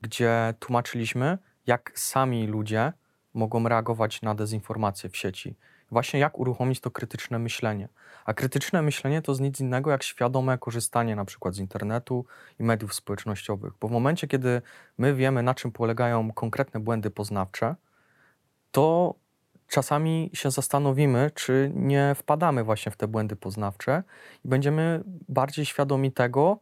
gdzie 0.00 0.54
tłumaczyliśmy, 0.58 1.38
jak 1.66 1.92
sami 1.94 2.46
ludzie 2.46 2.92
mogą 3.34 3.68
reagować 3.68 4.22
na 4.22 4.34
dezinformacje 4.34 5.10
w 5.10 5.16
sieci. 5.16 5.54
Właśnie 5.90 6.20
jak 6.20 6.38
uruchomić 6.38 6.80
to 6.80 6.90
krytyczne 6.90 7.38
myślenie. 7.38 7.88
A 8.24 8.34
krytyczne 8.34 8.82
myślenie 8.82 9.22
to 9.22 9.32
jest 9.32 9.40
nic 9.40 9.60
innego 9.60 9.90
jak 9.90 10.02
świadome 10.02 10.58
korzystanie 10.58 11.16
na 11.16 11.24
przykład 11.24 11.54
z 11.54 11.58
internetu 11.58 12.24
i 12.60 12.62
mediów 12.62 12.94
społecznościowych. 12.94 13.72
Bo 13.80 13.88
w 13.88 13.90
momencie, 13.90 14.26
kiedy 14.28 14.62
my 14.98 15.14
wiemy, 15.14 15.42
na 15.42 15.54
czym 15.54 15.72
polegają 15.72 16.32
konkretne 16.32 16.80
błędy 16.80 17.10
poznawcze, 17.10 17.74
to 18.70 19.14
czasami 19.68 20.30
się 20.34 20.50
zastanowimy, 20.50 21.30
czy 21.34 21.72
nie 21.74 22.14
wpadamy 22.14 22.64
właśnie 22.64 22.92
w 22.92 22.96
te 22.96 23.08
błędy 23.08 23.36
poznawcze 23.36 24.02
i 24.44 24.48
będziemy 24.48 25.02
bardziej 25.28 25.66
świadomi 25.66 26.12
tego, 26.12 26.58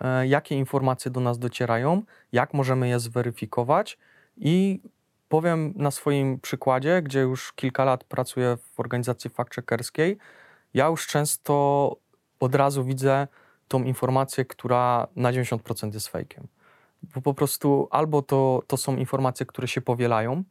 e, 0.00 0.26
jakie 0.26 0.58
informacje 0.58 1.10
do 1.10 1.20
nas 1.20 1.38
docierają, 1.38 2.02
jak 2.32 2.54
możemy 2.54 2.88
je 2.88 3.00
zweryfikować 3.00 3.98
i 4.36 4.80
powiem 5.28 5.72
na 5.76 5.90
swoim 5.90 6.40
przykładzie, 6.40 7.02
gdzie 7.02 7.20
już 7.20 7.52
kilka 7.52 7.84
lat 7.84 8.04
pracuję 8.04 8.56
w 8.56 8.80
organizacji 8.80 9.30
fact-checkerskiej, 9.30 10.16
ja 10.74 10.86
już 10.86 11.06
często 11.06 11.96
od 12.40 12.54
razu 12.54 12.84
widzę 12.84 13.28
tą 13.68 13.84
informację, 13.84 14.44
która 14.44 15.06
na 15.16 15.32
90% 15.32 15.94
jest 15.94 16.08
fejkiem. 16.08 16.48
Bo 17.02 17.22
po 17.22 17.34
prostu 17.34 17.88
albo 17.90 18.22
to, 18.22 18.62
to 18.66 18.76
są 18.76 18.96
informacje, 18.96 19.46
które 19.46 19.68
się 19.68 19.80
powielają, 19.80 20.44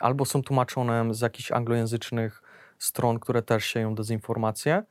albo 0.00 0.24
są 0.24 0.42
tłumaczone 0.42 1.14
z 1.14 1.20
jakichś 1.20 1.52
anglojęzycznych 1.52 2.42
stron, 2.78 3.18
które 3.18 3.42
też 3.42 3.64
sieją 3.64 3.94
dezinformację, 3.94 4.82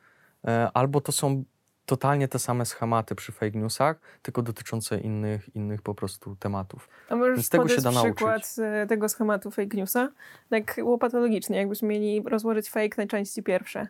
e, 0.48 0.70
albo 0.74 1.02
to 1.02 1.12
są 1.12 1.44
totalnie 1.86 2.28
te 2.28 2.40
same 2.40 2.66
schematy 2.66 3.16
przy 3.16 3.32
fake 3.32 3.60
newsach, 3.60 4.00
tylko 4.22 4.42
dotyczące 4.42 4.98
innych, 5.00 5.56
innych 5.56 5.82
po 5.82 5.96
prostu 5.96 6.36
tematów. 6.36 6.90
A 7.10 7.16
możesz 7.16 7.36
Więc 7.36 7.50
tego 7.50 7.68
się 7.68 7.82
da 7.82 7.90
przykład 7.92 8.32
nauczyć. 8.32 8.60
E, 8.60 8.86
tego 8.88 9.10
schematu 9.10 9.52
fake 9.52 9.78
newsa? 9.78 10.10
Tak 10.50 10.76
łopatologicznie, 10.84 11.58
jakbyśmy 11.58 11.88
mieli 11.88 12.24
rozłożyć 12.26 12.70
fake 12.70 12.96
na 12.98 13.08
części 13.08 13.44
pierwsze. 13.44 13.88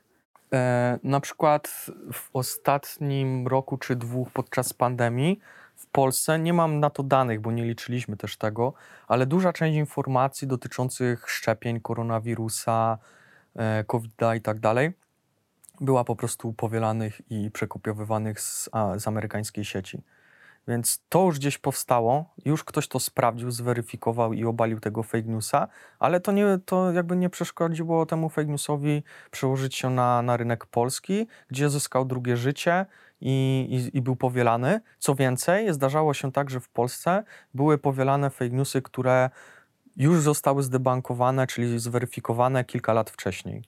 E, 0.54 1.00
na 1.04 1.20
przykład 1.20 1.92
w 2.14 2.30
ostatnim 2.34 3.48
roku 3.48 3.78
czy 3.78 3.96
dwóch 3.96 4.32
podczas 4.32 4.74
pandemii 4.74 5.40
w 5.76 5.88
Polsce, 5.88 6.40
nie 6.40 6.54
mam 6.54 6.80
na 6.80 6.90
to 6.90 7.04
danych, 7.04 7.42
bo 7.42 7.52
nie 7.52 7.64
liczyliśmy 7.66 8.18
też 8.18 8.38
tego, 8.38 8.74
ale 9.08 9.26
duża 9.26 9.54
część 9.54 9.78
informacji 9.78 10.48
dotyczących 10.48 11.30
szczepień 11.30 11.82
koronawirusa, 11.82 12.98
e, 13.56 13.84
COVID-a 13.84 14.36
i 14.36 14.42
tak 14.42 14.60
dalej, 14.60 14.92
była 15.82 16.04
po 16.04 16.16
prostu 16.16 16.54
powielanych 16.54 17.22
i 17.30 17.52
przekopiowywanych 17.52 18.42
z, 18.42 18.70
a, 18.72 19.00
z 19.00 19.08
amerykańskiej 19.08 19.66
sieci. 19.66 20.02
Więc 20.68 21.04
to 21.10 21.26
już 21.26 21.40
gdzieś 21.40 21.58
powstało, 21.58 22.34
już 22.46 22.64
ktoś 22.64 22.88
to 22.88 23.00
sprawdził, 23.00 23.52
zweryfikował 23.52 24.34
i 24.34 24.46
obalił 24.46 24.80
tego 24.80 25.04
fake 25.04 25.24
newsa, 25.28 25.68
ale 26.00 26.20
to, 26.20 26.32
nie, 26.32 26.60
to 26.66 26.92
jakby 26.92 27.16
nie 27.16 27.30
przeszkodziło 27.30 28.06
temu 28.06 28.30
fake 28.30 28.48
newsowi 28.48 29.04
przełożyć 29.32 29.76
się 29.76 29.90
na, 29.90 30.22
na 30.22 30.38
rynek 30.38 30.66
polski, 30.66 31.28
gdzie 31.50 31.70
zyskał 31.70 32.06
drugie 32.06 32.38
życie 32.38 32.86
i, 33.22 33.68
i, 33.94 33.98
i 33.98 34.02
był 34.02 34.16
powielany. 34.16 34.82
Co 35.00 35.16
więcej, 35.16 35.74
zdarzało 35.74 36.14
się 36.14 36.32
tak, 36.32 36.50
że 36.50 36.60
w 36.60 36.70
Polsce 36.70 37.24
były 37.54 37.78
powielane 37.78 38.30
fake 38.30 38.56
newsy, 38.56 38.82
które 38.82 39.30
już 39.98 40.22
zostały 40.22 40.64
zdebankowane, 40.64 41.48
czyli 41.48 41.80
zweryfikowane 41.80 42.64
kilka 42.64 42.94
lat 42.94 43.10
wcześniej. 43.10 43.64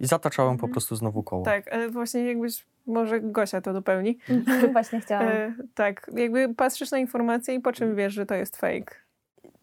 I 0.00 0.06
zataczałem 0.06 0.52
mhm. 0.52 0.68
po 0.68 0.74
prostu 0.74 0.96
znowu 0.96 1.22
koło. 1.22 1.44
Tak, 1.44 1.72
ale 1.72 1.88
właśnie 1.88 2.24
jakbyś, 2.24 2.66
może 2.86 3.20
Gosia 3.20 3.60
to 3.60 3.72
dopełni. 3.72 4.18
Mhm, 4.30 4.72
właśnie 4.72 5.00
chciałam. 5.00 5.28
E, 5.28 5.54
tak, 5.74 6.10
jakby 6.16 6.54
patrzysz 6.54 6.90
na 6.90 6.98
informację 6.98 7.54
i 7.54 7.60
po 7.60 7.72
czym 7.72 7.96
wiesz, 7.96 8.12
że 8.12 8.26
to 8.26 8.34
jest 8.34 8.56
fake? 8.56 9.06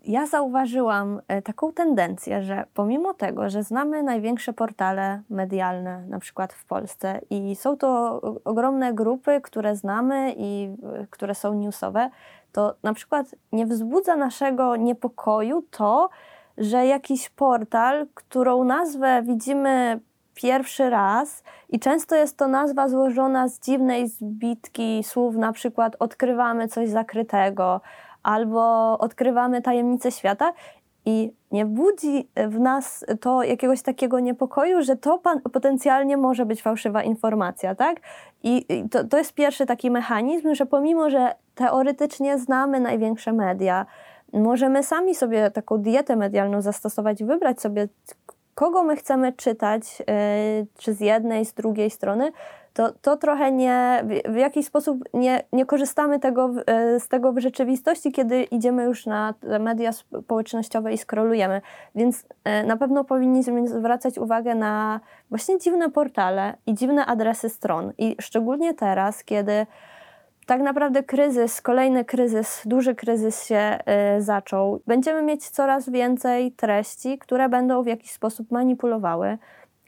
Ja 0.05 0.27
zauważyłam 0.27 1.21
e, 1.27 1.41
taką 1.41 1.73
tendencję, 1.73 2.41
że 2.41 2.65
pomimo 2.73 3.13
tego, 3.13 3.49
że 3.49 3.63
znamy 3.63 4.03
największe 4.03 4.53
portale 4.53 5.21
medialne, 5.29 6.05
na 6.07 6.19
przykład 6.19 6.53
w 6.53 6.65
Polsce, 6.65 7.21
i 7.29 7.55
są 7.55 7.77
to 7.77 8.21
ogromne 8.45 8.93
grupy, 8.93 9.41
które 9.41 9.75
znamy 9.75 10.33
i 10.37 10.75
e, 10.83 11.07
które 11.09 11.35
są 11.35 11.53
newsowe, 11.53 12.09
to 12.51 12.75
na 12.83 12.93
przykład 12.93 13.35
nie 13.51 13.65
wzbudza 13.65 14.15
naszego 14.15 14.75
niepokoju 14.75 15.63
to, 15.71 16.09
że 16.57 16.85
jakiś 16.85 17.29
portal, 17.29 18.07
którą 18.13 18.63
nazwę 18.63 19.23
widzimy 19.25 19.99
pierwszy 20.33 20.89
raz 20.89 21.43
i 21.69 21.79
często 21.79 22.15
jest 22.15 22.37
to 22.37 22.47
nazwa 22.47 22.89
złożona 22.89 23.47
z 23.47 23.59
dziwnej 23.59 24.07
zbitki 24.07 25.03
słów, 25.03 25.35
na 25.35 25.51
przykład 25.51 25.95
odkrywamy 25.99 26.67
coś 26.67 26.89
zakrytego 26.89 27.81
albo 28.23 28.97
odkrywamy 28.99 29.61
tajemnice 29.61 30.11
świata 30.11 30.53
i 31.05 31.33
nie 31.51 31.65
budzi 31.65 32.27
w 32.47 32.59
nas 32.59 33.05
to 33.21 33.43
jakiegoś 33.43 33.81
takiego 33.81 34.19
niepokoju, 34.19 34.81
że 34.81 34.95
to 34.95 35.21
potencjalnie 35.53 36.17
może 36.17 36.45
być 36.45 36.61
fałszywa 36.61 37.03
informacja, 37.03 37.75
tak? 37.75 38.01
I, 38.43 38.65
to, 38.91 39.03
to 39.03 39.17
jest 39.17 39.33
pierwszy 39.33 39.65
taki 39.65 39.91
mechanizm, 39.91 40.55
że 40.55 40.65
pomimo, 40.65 41.09
że 41.09 41.35
teoretycznie 41.55 42.37
znamy 42.37 42.79
największe 42.79 43.33
media, 43.33 43.85
możemy 44.33 44.83
sami 44.83 45.15
sobie 45.15 45.51
taką 45.51 45.77
dietę 45.77 46.15
medialną 46.15 46.61
zastosować 46.61 47.23
wybrać 47.23 47.61
sobie, 47.61 47.87
kogo 48.55 48.83
my 48.83 48.95
chcemy 48.95 49.33
czytać, 49.33 50.01
y, 50.01 50.67
czy 50.77 50.93
z 50.93 50.99
jednej, 50.99 51.45
z 51.45 51.53
drugiej 51.53 51.89
strony, 51.89 52.31
to, 52.73 52.91
to 53.01 53.17
trochę 53.17 53.51
nie, 53.51 54.05
w 54.25 54.35
jakiś 54.35 54.65
sposób 54.65 55.03
nie, 55.13 55.43
nie 55.51 55.65
korzystamy 55.65 56.19
tego, 56.19 56.49
y, 56.95 56.99
z 56.99 57.07
tego 57.07 57.33
w 57.33 57.39
rzeczywistości, 57.39 58.11
kiedy 58.11 58.43
idziemy 58.43 58.83
już 58.83 59.05
na 59.05 59.33
media 59.59 59.91
społecznościowe 59.91 60.93
i 60.93 60.97
skrolujemy. 60.97 61.61
Więc 61.95 62.21
y, 62.21 62.67
na 62.67 62.77
pewno 62.77 63.03
powinniśmy 63.03 63.67
zwracać 63.67 64.17
uwagę 64.17 64.55
na 64.55 64.99
właśnie 65.29 65.59
dziwne 65.59 65.91
portale 65.91 66.57
i 66.65 66.73
dziwne 66.73 67.05
adresy 67.05 67.49
stron. 67.49 67.93
I 67.97 68.15
szczególnie 68.21 68.73
teraz, 68.73 69.23
kiedy 69.23 69.65
tak 70.45 70.61
naprawdę 70.61 71.03
kryzys, 71.03 71.61
kolejny 71.61 72.05
kryzys, 72.05 72.61
duży 72.65 72.95
kryzys 72.95 73.45
się 73.45 73.79
y, 74.17 74.21
zaczął. 74.21 74.81
Będziemy 74.87 75.21
mieć 75.21 75.49
coraz 75.49 75.89
więcej 75.89 76.51
treści, 76.51 77.17
które 77.17 77.49
będą 77.49 77.83
w 77.83 77.87
jakiś 77.87 78.11
sposób 78.11 78.51
manipulowały, 78.51 79.37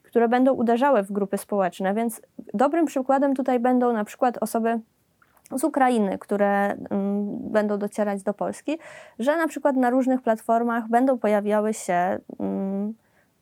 które 0.04 0.28
będą 0.28 0.54
uderzały 0.54 1.04
w 1.04 1.12
grupy 1.12 1.38
społeczne, 1.38 1.94
więc 1.94 2.22
dobrym 2.54 2.86
przykładem 2.86 3.36
tutaj 3.36 3.60
będą 3.60 3.94
na 3.94 4.06
przykład 4.06 4.38
osoby 4.42 4.80
z 5.52 5.64
Ukrainy, 5.64 6.18
które 6.18 6.76
um, 6.90 7.52
będą 7.52 7.78
docierać 7.78 8.24
do 8.24 8.34
Polski, 8.34 8.80
że 9.20 9.38
na 9.38 9.48
przykład 9.48 9.76
na 9.76 9.90
różnych 9.90 10.22
platformach 10.22 10.88
będą 10.88 11.18
pojawiały 11.18 11.74
się 11.74 12.20
um, 12.38 12.94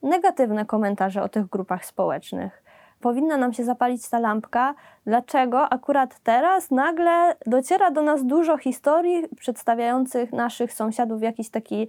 negatywne 0.03 0.65
komentarze 0.65 1.23
o 1.23 1.29
tych 1.29 1.45
grupach 1.45 1.85
społecznych. 1.85 2.62
Powinna 3.03 3.37
nam 3.37 3.53
się 3.53 3.63
zapalić 3.63 4.09
ta 4.09 4.19
lampka, 4.19 4.75
dlaczego 5.05 5.69
akurat 5.69 6.19
teraz 6.19 6.71
nagle 6.71 7.35
dociera 7.45 7.91
do 7.91 8.01
nas 8.01 8.25
dużo 8.25 8.57
historii 8.57 9.27
przedstawiających 9.39 10.33
naszych 10.33 10.73
sąsiadów 10.73 11.19
w 11.19 11.21
jakiś 11.21 11.49
taki 11.49 11.87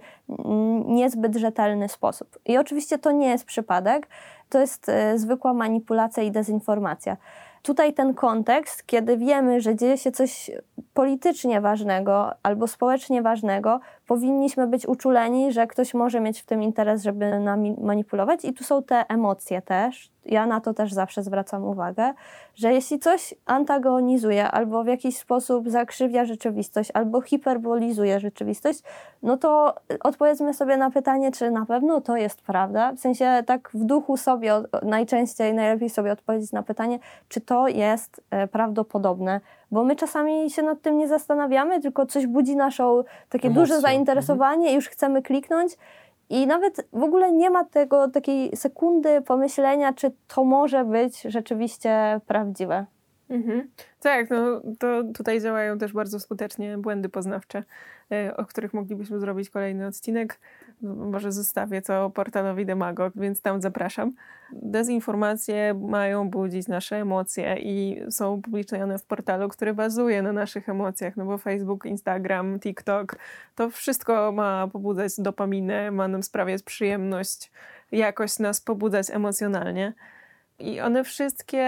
niezbyt 0.85 1.35
rzetelny 1.35 1.89
sposób. 1.89 2.39
I 2.45 2.57
oczywiście 2.57 2.97
to 2.97 3.11
nie 3.11 3.27
jest 3.27 3.45
przypadek, 3.45 4.07
to 4.49 4.59
jest 4.59 4.89
y, 4.89 5.19
zwykła 5.19 5.53
manipulacja 5.53 6.23
i 6.23 6.31
dezinformacja. 6.31 7.17
Tutaj 7.61 7.93
ten 7.93 8.13
kontekst, 8.13 8.85
kiedy 8.85 9.17
wiemy, 9.17 9.61
że 9.61 9.75
dzieje 9.75 9.97
się 9.97 10.11
coś 10.11 10.51
politycznie 10.93 11.61
ważnego 11.61 12.31
albo 12.43 12.67
społecznie 12.67 13.21
ważnego, 13.21 13.79
powinniśmy 14.07 14.67
być 14.67 14.87
uczuleni, 14.87 15.51
że 15.51 15.67
ktoś 15.67 15.93
może 15.93 16.19
mieć 16.19 16.41
w 16.41 16.45
tym 16.45 16.63
interes, 16.63 17.03
żeby 17.03 17.39
nami 17.39 17.75
manipulować. 17.81 18.45
I 18.45 18.53
tu 18.53 18.63
są 18.63 18.83
te 18.83 19.05
emocje 19.09 19.61
też. 19.61 20.09
Ja 20.25 20.45
na 20.45 20.61
to 20.61 20.73
też 20.73 20.93
zawsze 20.93 21.23
zwracam 21.23 21.63
uwagę, 21.63 22.13
że 22.55 22.73
jeśli 22.73 22.99
coś 22.99 23.33
antagonizuje 23.45 24.51
albo 24.51 24.83
w 24.83 24.87
jakiś 24.87 25.17
sposób 25.17 25.69
zakrzywia 25.69 26.25
rzeczywistość, 26.25 26.91
albo 26.93 27.21
hiperbolizuje 27.21 28.19
rzeczywistość, 28.19 28.79
no 29.23 29.37
to 29.37 29.75
odpowiedzmy 30.03 30.53
sobie 30.53 30.77
na 30.77 30.91
pytanie, 30.91 31.31
czy 31.31 31.51
na 31.51 31.65
pewno 31.65 32.01
to 32.01 32.17
jest 32.17 32.41
prawda. 32.41 32.91
W 32.91 32.99
sensie 32.99 33.43
tak 33.45 33.69
w 33.73 33.83
duchu 33.83 34.17
sobie 34.17 34.53
najczęściej, 34.83 35.53
najlepiej 35.53 35.89
sobie 35.89 36.11
odpowiedzieć 36.11 36.51
na 36.51 36.63
pytanie, 36.63 36.99
czy 37.29 37.41
to 37.41 37.67
jest 37.67 38.21
e, 38.31 38.47
prawdopodobne, 38.47 39.41
bo 39.71 39.83
my 39.83 39.95
czasami 39.95 40.49
się 40.49 40.63
nad 40.63 40.81
tym 40.81 40.97
nie 40.97 41.07
zastanawiamy, 41.07 41.81
tylko 41.81 42.05
coś 42.05 42.27
budzi 42.27 42.55
naszą 42.55 43.03
takie 43.29 43.47
Emocje. 43.47 43.61
duże 43.61 43.81
zainteresowanie 43.81 44.55
mhm. 44.55 44.71
i 44.71 44.75
już 44.75 44.89
chcemy 44.89 45.21
kliknąć. 45.21 45.77
I 46.29 46.47
nawet 46.47 46.87
w 46.93 47.03
ogóle 47.03 47.31
nie 47.31 47.49
ma 47.49 47.63
tego 47.63 48.07
takiej 48.07 48.57
sekundy 48.57 49.21
pomyślenia, 49.21 49.93
czy 49.93 50.11
to 50.27 50.43
może 50.43 50.85
być 50.85 51.21
rzeczywiście 51.21 52.21
prawdziwe. 52.27 52.85
Mhm. 53.29 53.69
Tak, 53.99 54.29
no 54.29 54.61
to 54.79 55.03
tutaj 55.13 55.41
działają 55.41 55.77
też 55.77 55.93
bardzo 55.93 56.19
skutecznie 56.19 56.77
błędy 56.77 57.09
poznawcze, 57.09 57.63
e, 58.11 58.37
o 58.37 58.45
których 58.45 58.73
moglibyśmy 58.73 59.19
zrobić 59.19 59.49
kolejny 59.49 59.87
odcinek. 59.87 60.39
Może 60.81 61.31
zostawię 61.31 61.81
to 61.81 62.09
portalowi 62.09 62.65
Demagog, 62.65 63.13
więc 63.15 63.41
tam 63.41 63.61
zapraszam. 63.61 64.13
Dezinformacje 64.51 65.73
mają 65.73 66.29
budzić 66.29 66.67
nasze 66.67 66.95
emocje 66.95 67.55
i 67.59 68.01
są 68.09 68.33
upubliczniane 68.33 68.97
w 68.97 69.05
portalu, 69.05 69.49
który 69.49 69.73
bazuje 69.73 70.21
na 70.21 70.33
naszych 70.33 70.69
emocjach, 70.69 71.17
no 71.17 71.25
bo 71.25 71.37
Facebook, 71.37 71.85
Instagram, 71.85 72.59
TikTok, 72.59 73.15
to 73.55 73.69
wszystko 73.69 74.31
ma 74.31 74.67
pobudzać 74.67 75.11
dopaminę, 75.17 75.91
ma 75.91 76.07
nam 76.07 76.23
sprawiać 76.23 76.63
przyjemność, 76.63 77.51
jakoś 77.91 78.39
nas 78.39 78.61
pobudzać 78.61 79.09
emocjonalnie. 79.09 79.93
I 80.59 80.81
one 80.81 81.03
wszystkie 81.03 81.65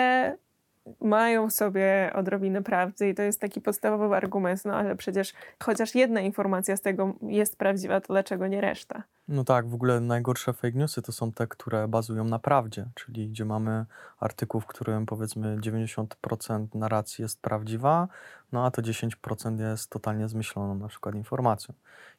mają 1.02 1.50
w 1.50 1.54
sobie 1.54 2.12
odrobinę 2.15 2.63
prawdy 2.63 3.10
i 3.10 3.15
to 3.15 3.21
jest 3.21 3.41
taki 3.41 3.62
podstawowy 3.62 4.15
argument, 4.15 4.65
no 4.65 4.76
ale 4.76 4.95
przecież 4.95 5.34
chociaż 5.63 5.95
jedna 5.95 6.21
informacja 6.21 6.78
z 6.78 6.82
tego 6.82 7.13
jest 7.21 7.58
prawdziwa, 7.58 8.02
to 8.02 8.08
dlaczego 8.08 8.47
nie 8.47 8.62
reszta? 8.62 9.04
No 9.28 9.43
tak, 9.43 9.67
w 9.67 9.73
ogóle 9.73 10.00
najgorsze 10.00 10.54
fake 10.54 10.78
newsy 10.78 11.02
to 11.02 11.12
są 11.12 11.32
te, 11.32 11.47
które 11.47 11.88
bazują 11.88 12.23
na 12.23 12.39
prawdzie, 12.39 12.86
czyli 12.95 13.30
gdzie 13.30 13.45
mamy 13.45 13.86
artykuł, 14.19 14.62
w 14.62 14.65
którym 14.65 15.06
powiedzmy 15.06 15.58
90% 15.58 16.67
narracji 16.76 17.21
jest 17.21 17.41
prawdziwa, 17.41 18.08
no 18.52 18.65
a 18.65 18.71
to 18.71 18.82
10% 18.82 19.60
jest 19.60 19.89
totalnie 19.89 20.28
zmyśloną 20.28 20.76
na 20.76 20.88
przykład 20.88 21.15
informacją. 21.15 21.73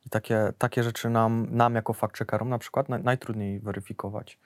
I 0.07 0.11
takie, 0.11 0.52
takie 0.59 0.83
rzeczy 0.83 1.11
nam, 1.11 1.46
nam 1.50 1.74
jako 1.74 1.92
fact-checkerom 1.92 2.46
na 2.46 2.59
przykład 2.59 2.88
naj, 2.88 3.02
najtrudniej 3.02 3.61
weryfikować. 3.61 4.38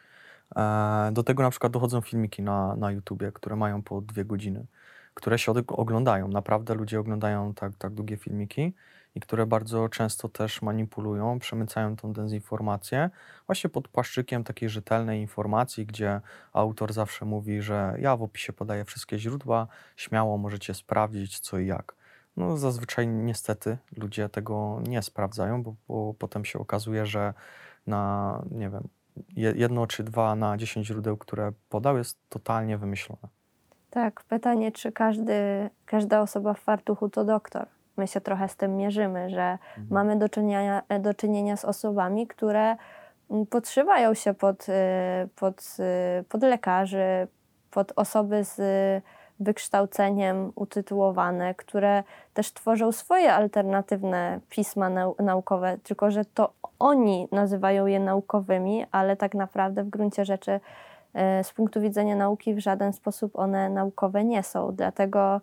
E, 0.57 1.11
do 1.13 1.23
tego 1.23 1.43
na 1.43 1.51
przykład 1.51 1.73
dochodzą 1.73 2.01
filmiki 2.01 2.43
na, 2.43 2.77
na 2.77 2.91
YouTubie, 2.91 3.33
które 3.33 3.57
mają 3.57 3.83
po 3.83 4.01
dwie 4.01 4.25
godziny, 4.25 4.67
które 5.15 5.39
się 5.39 5.53
oglądają. 5.69 6.29
Naprawdę 6.29 6.75
ludzie 6.75 7.01
oglądają 7.01 7.55
tak, 7.55 7.73
tak 7.79 7.93
długie 7.95 8.17
filmiki 8.17 8.75
i 9.15 9.21
które 9.21 9.47
bardzo 9.47 9.89
często 9.89 10.29
też 10.29 10.63
manipulują, 10.63 11.39
przemycają 11.39 11.97
tą 11.97 12.13
dezinformację 12.13 13.11
właśnie 13.47 13.71
pod 13.71 13.89
płaszczykiem 13.89 14.45
takiej 14.45 14.69
rzetelnej 14.69 15.21
informacji, 15.21 15.87
gdzie 15.87 16.21
autor 16.53 16.93
zawsze 16.93 17.25
mówi, 17.25 17.63
że 17.63 17.97
ja 17.99 18.17
w 18.17 18.23
opisie 18.23 18.53
podaję 18.53 18.85
wszystkie 18.85 19.19
źródła, 19.19 19.67
śmiało 19.97 20.39
możecie 20.39 20.75
sprawdzić 20.75 21.41
co 21.41 21.59
i 21.59 21.67
jak. 21.67 21.95
No 22.37 22.57
zazwyczaj 22.57 23.09
niestety 23.09 23.79
ludzie 23.97 24.29
tego 24.29 24.81
nie 24.89 25.03
sprawdzają, 25.03 25.63
bo, 25.63 25.75
bo 25.89 26.15
potem 26.15 26.45
się 26.45 26.59
okazuje, 26.59 27.07
że 27.07 27.35
na, 27.87 28.43
nie 28.51 28.71
wiem, 28.71 28.89
jedno 29.37 29.87
czy 29.87 30.05
dwa 30.05 30.35
na 30.35 30.57
dziesięć 30.57 30.87
źródeł, 30.87 31.17
które 31.17 31.53
podał, 31.69 31.99
jest 31.99 32.19
totalnie 32.29 32.79
wymyślone. 32.79 33.29
Tak, 33.91 34.25
pytanie, 34.25 34.73
czy 34.73 34.93
każdy, 34.93 35.35
każda 35.87 36.21
osoba 36.21 36.55
w 36.55 36.61
fartuchu 36.61 37.09
to 37.09 37.25
doktor. 37.25 37.67
My 37.97 38.07
się 38.07 38.21
trochę 38.21 38.49
z 38.49 38.57
tym 38.57 38.77
mierzymy, 38.77 39.31
że 39.31 39.43
mhm. 39.43 39.87
mamy 39.91 40.19
do 40.19 40.29
czynienia, 40.29 40.83
do 41.01 41.15
czynienia 41.15 41.57
z 41.57 41.65
osobami, 41.65 42.27
które 42.27 42.77
mm, 43.31 43.47
podszywają 43.47 44.15
się 44.15 44.35
pod, 44.35 44.69
y, 44.69 44.73
pod, 45.37 45.77
y, 46.21 46.25
pod 46.25 46.43
lekarzy, 46.43 47.29
pod 47.71 47.93
osoby 47.97 48.45
z 48.45 48.57
wykształceniem 49.43 50.53
utytułowane, 50.55 51.55
które 51.55 52.05
też 52.35 52.53
tworzą 52.53 52.93
swoje 52.93 53.35
alternatywne 53.35 54.41
pisma 54.49 54.91
nau 54.91 55.17
naukowe, 55.19 55.79
tylko 55.83 56.11
że 56.11 56.25
to 56.25 56.53
oni 56.79 57.29
nazywają 57.33 57.87
je 57.87 58.01
naukowymi, 58.01 58.87
ale 58.93 59.17
tak 59.17 59.35
naprawdę 59.35 59.85
w 59.85 59.91
gruncie 59.91 60.25
rzeczy 60.25 60.61
e, 61.15 61.45
z 61.45 61.53
punktu 61.53 61.81
widzenia 61.81 62.17
nauki 62.17 62.55
w 62.55 62.59
żaden 62.59 62.93
sposób 62.93 63.39
one 63.39 63.71
naukowe 63.71 64.25
nie 64.25 64.43
są. 64.43 64.73
Dlatego 64.75 65.41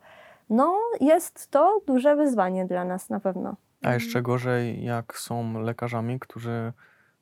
no, 0.50 0.80
jest 1.02 1.52
to 1.52 1.82
duże 1.88 2.16
wyzwanie 2.16 2.66
dla 2.66 2.86
nas 2.86 3.10
na 3.10 3.20
pewno. 3.20 3.56
A 3.84 3.94
jeszcze 3.94 4.22
gorzej, 4.22 4.84
jak 4.84 5.18
są 5.18 5.60
lekarzami, 5.60 6.20
którzy 6.20 6.74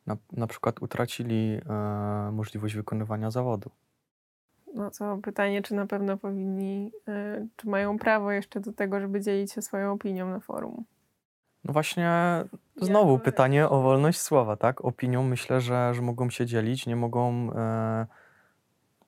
na, 0.07 0.17
na 0.31 0.47
przykład 0.47 0.81
utracili 0.81 1.59
e, 1.69 2.31
możliwość 2.31 2.75
wykonywania 2.75 3.31
zawodu. 3.31 3.69
No 4.77 4.91
to 4.91 5.17
pytanie, 5.23 5.61
czy 5.61 5.75
na 5.75 5.87
pewno 5.87 6.17
powinni, 6.17 6.91
y, 7.07 7.47
czy 7.55 7.69
mają 7.69 7.99
prawo 7.99 8.31
jeszcze 8.31 8.59
do 8.59 8.73
tego, 8.73 8.99
żeby 8.99 9.21
dzielić 9.21 9.51
się 9.51 9.61
swoją 9.61 9.91
opinią 9.91 10.29
na 10.29 10.39
forum. 10.39 10.83
No 11.63 11.73
właśnie, 11.73 12.11
znowu 12.75 13.13
ja 13.13 13.19
pytanie 13.19 13.69
o 13.69 13.81
wolność 13.81 14.19
słowa, 14.19 14.55
tak? 14.55 14.85
Opinią 14.85 15.23
myślę, 15.23 15.61
że, 15.61 15.93
że 15.93 16.01
mogą 16.01 16.29
się 16.29 16.45
dzielić, 16.45 16.85
nie 16.85 16.95
mogą 16.95 17.53
e, 17.53 18.05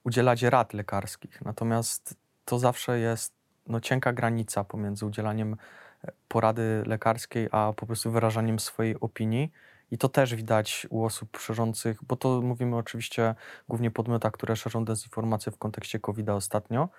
udzielać 0.04 0.44
rad 0.44 0.74
lekarskich. 0.74 1.42
Natomiast 1.42 2.16
to 2.46 2.60
zawsze 2.60 3.00
jest 3.00 3.34
no, 3.68 3.80
cienka 3.80 4.14
granica 4.14 4.64
pomiędzy 4.64 5.06
udzielaniem 5.06 5.56
e, 6.04 6.12
porady 6.28 6.84
lekarskiej, 6.86 7.48
a 7.52 7.74
po 7.76 7.86
prostu 7.86 8.12
wyrażaniem 8.12 8.60
swojej 8.60 9.00
opinii. 9.00 9.52
I 9.92 9.98
to 9.98 10.10
też 10.10 10.36
widać 10.36 10.88
u 10.90 11.06
osób 11.06 11.38
szerzących, 11.38 12.04
bo 12.04 12.16
to 12.16 12.42
mówimy 12.42 12.78
oczywiście 12.78 13.36
głównie 13.70 13.92
podmiotach, 13.92 14.32
które 14.32 14.56
szerzą 14.56 14.86
dezinformację 14.86 15.52
w 15.52 15.58
kontekście 15.58 16.00
COVID-a 16.00 16.34
ostatnio. 16.34 16.90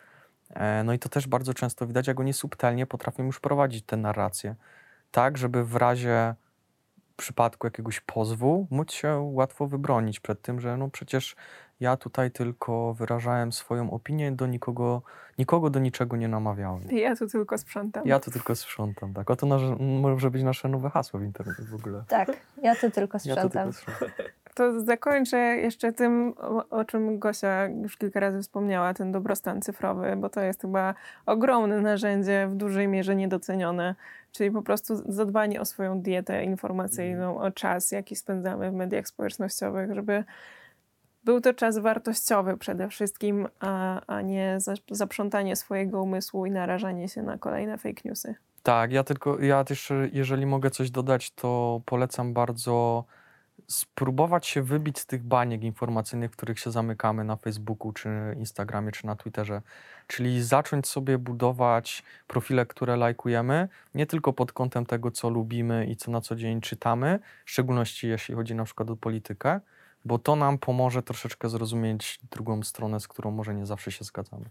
E, 0.51 0.85
no 0.85 0.93
i 0.93 0.99
to 0.99 1.09
też 1.09 1.27
bardzo 1.27 1.55
często 1.55 1.87
widać, 1.87 2.07
jak 2.07 2.21
oni 2.21 2.33
subtelnie 2.33 2.87
potrafią 2.87 3.25
już 3.25 3.41
prowadzić 3.41 3.85
tę 3.85 3.97
narrację. 3.97 4.55
Tak, 5.11 5.39
żeby 5.39 5.65
w 5.65 5.77
razie 5.77 6.35
przypadku 7.21 7.67
jakiegoś 7.67 8.01
pozwu 8.01 8.67
móc 8.71 8.93
się 8.93 9.31
łatwo 9.33 9.67
wybronić 9.67 10.21
przed 10.21 10.43
tym, 10.43 10.61
że 10.61 10.77
no 10.77 10.89
przecież 10.89 11.37
ja 11.81 11.97
tutaj 11.97 12.31
tylko 12.31 12.95
wyrażałem 12.95 13.53
swoją 13.53 13.91
opinię, 13.91 14.33
do 14.33 14.47
nikogo, 14.47 15.03
nikogo 15.39 15.71
do 15.71 15.81
niczego 15.81 16.17
nie 16.17 16.29
namawiałem. 16.29 16.83
Ja 16.91 17.17
tu 17.17 17.27
tylko 17.27 17.59
sprzątam. 17.59 18.07
Ja 18.07 18.21
tu 18.21 18.31
tylko 18.31 18.55
sprzątam, 18.55 19.15
tak. 19.15 19.31
Oto 19.31 19.47
nasze, 19.47 19.77
może 20.01 20.31
być 20.31 20.43
nasze 20.43 20.69
nowe 20.69 20.91
hasło 20.91 21.21
w 21.21 21.23
internecie 21.23 21.63
w 21.63 21.75
ogóle. 21.75 22.05
Tak, 22.09 22.33
ja 22.63 22.77
tu 22.77 22.91
tylko 22.91 23.19
sprzątam. 23.19 23.45
Ja 23.45 23.51
tu 23.51 23.51
tylko 23.51 23.73
sprzątam. 23.73 24.27
To 24.55 24.81
zakończę 24.81 25.39
jeszcze 25.39 25.93
tym, 25.93 26.35
o 26.71 26.85
czym 26.85 27.19
Gosia 27.19 27.67
już 27.67 27.97
kilka 27.97 28.21
razy 28.21 28.43
wspomniała, 28.43 28.95
ten 28.95 29.13
dobrostan 29.13 29.63
cyfrowy, 29.63 30.17
bo 30.17 30.29
to 30.29 30.41
jest 30.41 30.61
chyba 30.61 30.95
ogromne 31.27 31.81
narzędzie, 31.81 32.47
w 32.51 32.55
dużej 32.55 32.89
mierze 32.89 33.17
niedocenione, 33.17 33.95
czyli 34.33 34.51
po 34.51 34.63
prostu 34.63 35.13
zadbanie 35.13 35.61
o 35.61 35.65
swoją 35.65 36.01
dietę 36.01 36.45
informacyjną, 36.45 37.39
o 37.39 37.51
czas, 37.51 37.93
jaki 37.93 38.17
spędzamy 38.17 38.71
w 38.71 38.75
mediach 38.75 39.09
społecznościowych, 39.09 39.95
żeby 39.95 40.25
był 41.25 41.41
to 41.41 41.55
czas 41.55 41.79
wartościowy 41.79 42.57
przede 42.57 42.89
wszystkim, 42.89 43.49
a, 43.61 44.01
a 44.07 44.23
nie 44.23 44.59
zaprzątanie 44.91 45.57
swojego 45.57 46.03
umysłu 46.03 46.47
i 46.47 46.51
narażanie 46.51 47.09
się 47.09 47.23
na 47.23 47.39
kolejne 47.39 47.79
fake 47.79 48.03
newsy. 48.05 48.35
Tak, 48.63 48.93
ja 48.93 49.05
tylko, 49.05 49.39
ja 49.39 49.65
też, 49.65 49.93
jeżeli 50.13 50.47
mogę 50.47 50.71
coś 50.71 50.91
dodać, 50.91 51.31
to 51.31 51.81
polecam 51.85 52.33
bardzo 52.33 53.05
spróbować 53.71 54.47
się 54.47 54.63
wybić 54.63 54.99
z 54.99 55.07
tych 55.07 55.23
baniek 55.23 55.63
informacyjnych, 55.63 56.31
w 56.31 56.37
których 56.37 56.59
się 56.59 56.71
zamykamy 56.71 57.25
na 57.25 57.37
Facebooku, 57.37 57.93
czy 57.93 58.09
Instagramie, 58.39 58.93
czy 58.93 59.07
na 59.07 59.17
Twitterze. 59.17 59.63
Czyli 60.07 60.43
zacząć 60.43 60.89
sobie 60.89 61.19
budować 61.19 62.03
profile, 62.27 62.67
które 62.67 62.97
lajkujemy, 62.97 63.69
nie 63.95 64.07
tylko 64.07 64.33
pod 64.33 64.53
kątem 64.53 64.87
tego, 64.87 65.11
co 65.11 65.31
lubimy 65.31 65.87
i 65.87 65.97
co 65.97 66.11
na 66.11 66.21
co 66.21 66.37
dzień 66.37 66.61
czytamy, 66.61 67.19
w 67.45 67.51
szczególności 67.51 68.09
jeśli 68.09 68.35
chodzi 68.35 68.55
na 68.55 68.65
przykład 68.65 68.91
o 68.91 68.97
politykę, 68.97 69.61
bo 70.05 70.19
to 70.19 70.37
nam 70.37 70.59
pomoże 70.59 71.03
troszeczkę 71.03 71.49
zrozumieć 71.49 72.21
drugą 72.31 72.63
stronę, 72.63 73.01
z 73.01 73.09
którą 73.09 73.31
może 73.31 73.55
nie 73.55 73.67
zawsze 73.67 73.93
się 73.93 74.05
zgadzamy. 74.05 74.45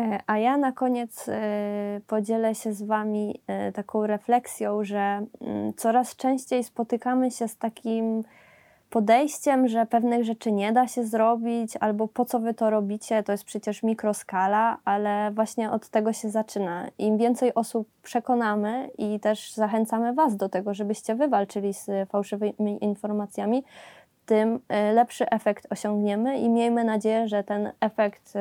E, 0.00 0.20
A 0.26 0.38
ja 0.38 0.56
na 0.56 0.72
koniec 0.72 1.28
e, 1.28 2.00
podzielę 2.06 2.54
się 2.54 2.72
z 2.72 2.82
Wami 2.82 3.40
e, 3.46 3.72
taką 3.72 4.06
refleksją, 4.06 4.84
że 4.84 4.98
mm, 5.40 5.74
coraz 5.76 6.16
częściej 6.16 6.64
spotykamy 6.64 7.30
się 7.30 7.48
z 7.48 7.56
takim 7.56 8.22
podejściem, 8.90 9.68
że 9.68 9.86
pewnych 9.86 10.24
rzeczy 10.24 10.52
nie 10.52 10.72
da 10.72 10.88
się 10.88 11.04
zrobić, 11.04 11.76
albo 11.80 12.08
po 12.08 12.24
co 12.24 12.40
Wy 12.40 12.54
to 12.54 12.70
robicie, 12.70 13.22
to 13.22 13.32
jest 13.32 13.44
przecież 13.44 13.82
mikroskala, 13.82 14.78
ale 14.84 15.30
właśnie 15.30 15.70
od 15.70 15.88
tego 15.88 16.12
się 16.12 16.30
zaczyna. 16.30 16.88
Im 16.98 17.18
więcej 17.18 17.54
osób 17.54 17.88
przekonamy 18.02 18.90
i 18.98 19.20
też 19.20 19.52
zachęcamy 19.52 20.12
Was 20.12 20.36
do 20.36 20.48
tego, 20.48 20.74
żebyście 20.74 21.14
Wy 21.14 21.28
walczyli 21.28 21.74
z 21.74 22.08
fałszywymi 22.08 22.84
informacjami, 22.84 23.64
tym 24.26 24.60
lepszy 24.94 25.30
efekt 25.30 25.66
osiągniemy 25.70 26.38
i 26.38 26.48
miejmy 26.48 26.84
nadzieję, 26.84 27.28
że 27.28 27.44
ten 27.44 27.72
efekt 27.80 28.34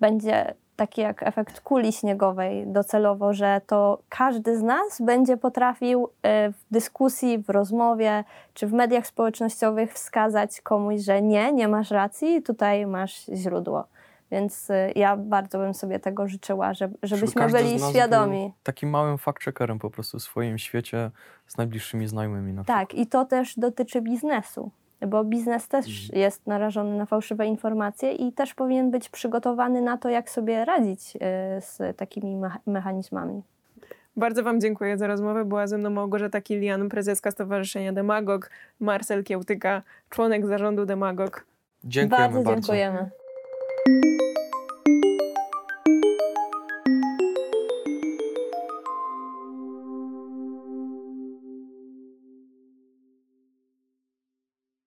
będzie 0.00 0.54
taki 0.76 1.00
jak 1.00 1.22
efekt 1.22 1.60
kuli 1.60 1.92
śniegowej 1.92 2.66
docelowo, 2.66 3.34
że 3.34 3.60
to 3.66 3.98
każdy 4.08 4.58
z 4.58 4.62
nas 4.62 5.00
będzie 5.00 5.36
potrafił 5.36 6.08
e, 6.22 6.52
w 6.52 6.64
dyskusji, 6.70 7.38
w 7.38 7.50
rozmowie 7.50 8.24
czy 8.54 8.66
w 8.66 8.72
mediach 8.72 9.06
społecznościowych 9.06 9.94
wskazać 9.94 10.60
komuś, 10.60 11.00
że 11.00 11.22
nie, 11.22 11.52
nie 11.52 11.68
masz 11.68 11.90
racji, 11.90 12.42
tutaj 12.42 12.86
masz 12.86 13.26
źródło. 13.34 13.84
Więc 14.30 14.70
e, 14.70 14.92
ja 14.92 15.16
bardzo 15.16 15.58
bym 15.58 15.74
sobie 15.74 15.98
tego 15.98 16.28
życzyła, 16.28 16.74
żeby, 16.74 16.98
żebyśmy 17.02 17.42
każdy 17.42 17.58
byli 17.58 17.78
świadomi. 17.90 18.40
Był 18.40 18.52
takim 18.62 18.90
małym 18.90 19.16
fact-checkerem 19.16 19.78
po 19.78 19.90
prostu 19.90 20.18
w 20.18 20.22
swoim 20.22 20.58
świecie 20.58 21.10
z 21.46 21.56
najbliższymi 21.56 22.08
znajomymi 22.08 22.52
na 22.52 22.62
przykład. 22.62 22.88
Tak, 22.88 22.94
i 22.94 23.06
to 23.06 23.24
też 23.24 23.58
dotyczy 23.58 24.00
biznesu, 24.00 24.70
bo 25.06 25.24
biznes 25.24 25.68
też 25.68 25.86
Mhm. 25.86 26.20
jest 26.22 26.46
narażony 26.46 26.98
na 26.98 27.06
fałszywe 27.06 27.46
informacje 27.46 28.12
i 28.12 28.32
też 28.32 28.54
powinien 28.54 28.90
być 28.90 29.08
przygotowany 29.08 29.82
na 29.82 29.98
to, 29.98 30.08
jak 30.08 30.30
sobie 30.30 30.64
radzić 30.64 31.16
e, 31.20 31.60
z 31.60 31.96
takimi 31.96 32.36
mecha- 32.36 32.58
mechanizmami. 32.66 33.42
Bardzo 34.16 34.42
Wam 34.42 34.60
dziękuję 34.60 34.98
za 34.98 35.06
rozmowę. 35.06 35.44
Była 35.44 35.66
ze 35.66 35.78
mną 35.78 35.90
Małgorzata 35.90 36.40
Kilian, 36.40 36.88
prezeska 36.88 37.30
Stowarzyszenia 37.30 37.92
Demagog, 37.92 38.50
Marcel 38.80 39.24
Kiełtyka, 39.24 39.82
członek 40.10 40.46
zarządu 40.46 40.86
Demagog. 40.86 41.44
Dziękujemy 41.84 42.34
bardzo 42.34 42.50
dziękujemy. 42.54 42.98
dziękujemy. 42.98 44.29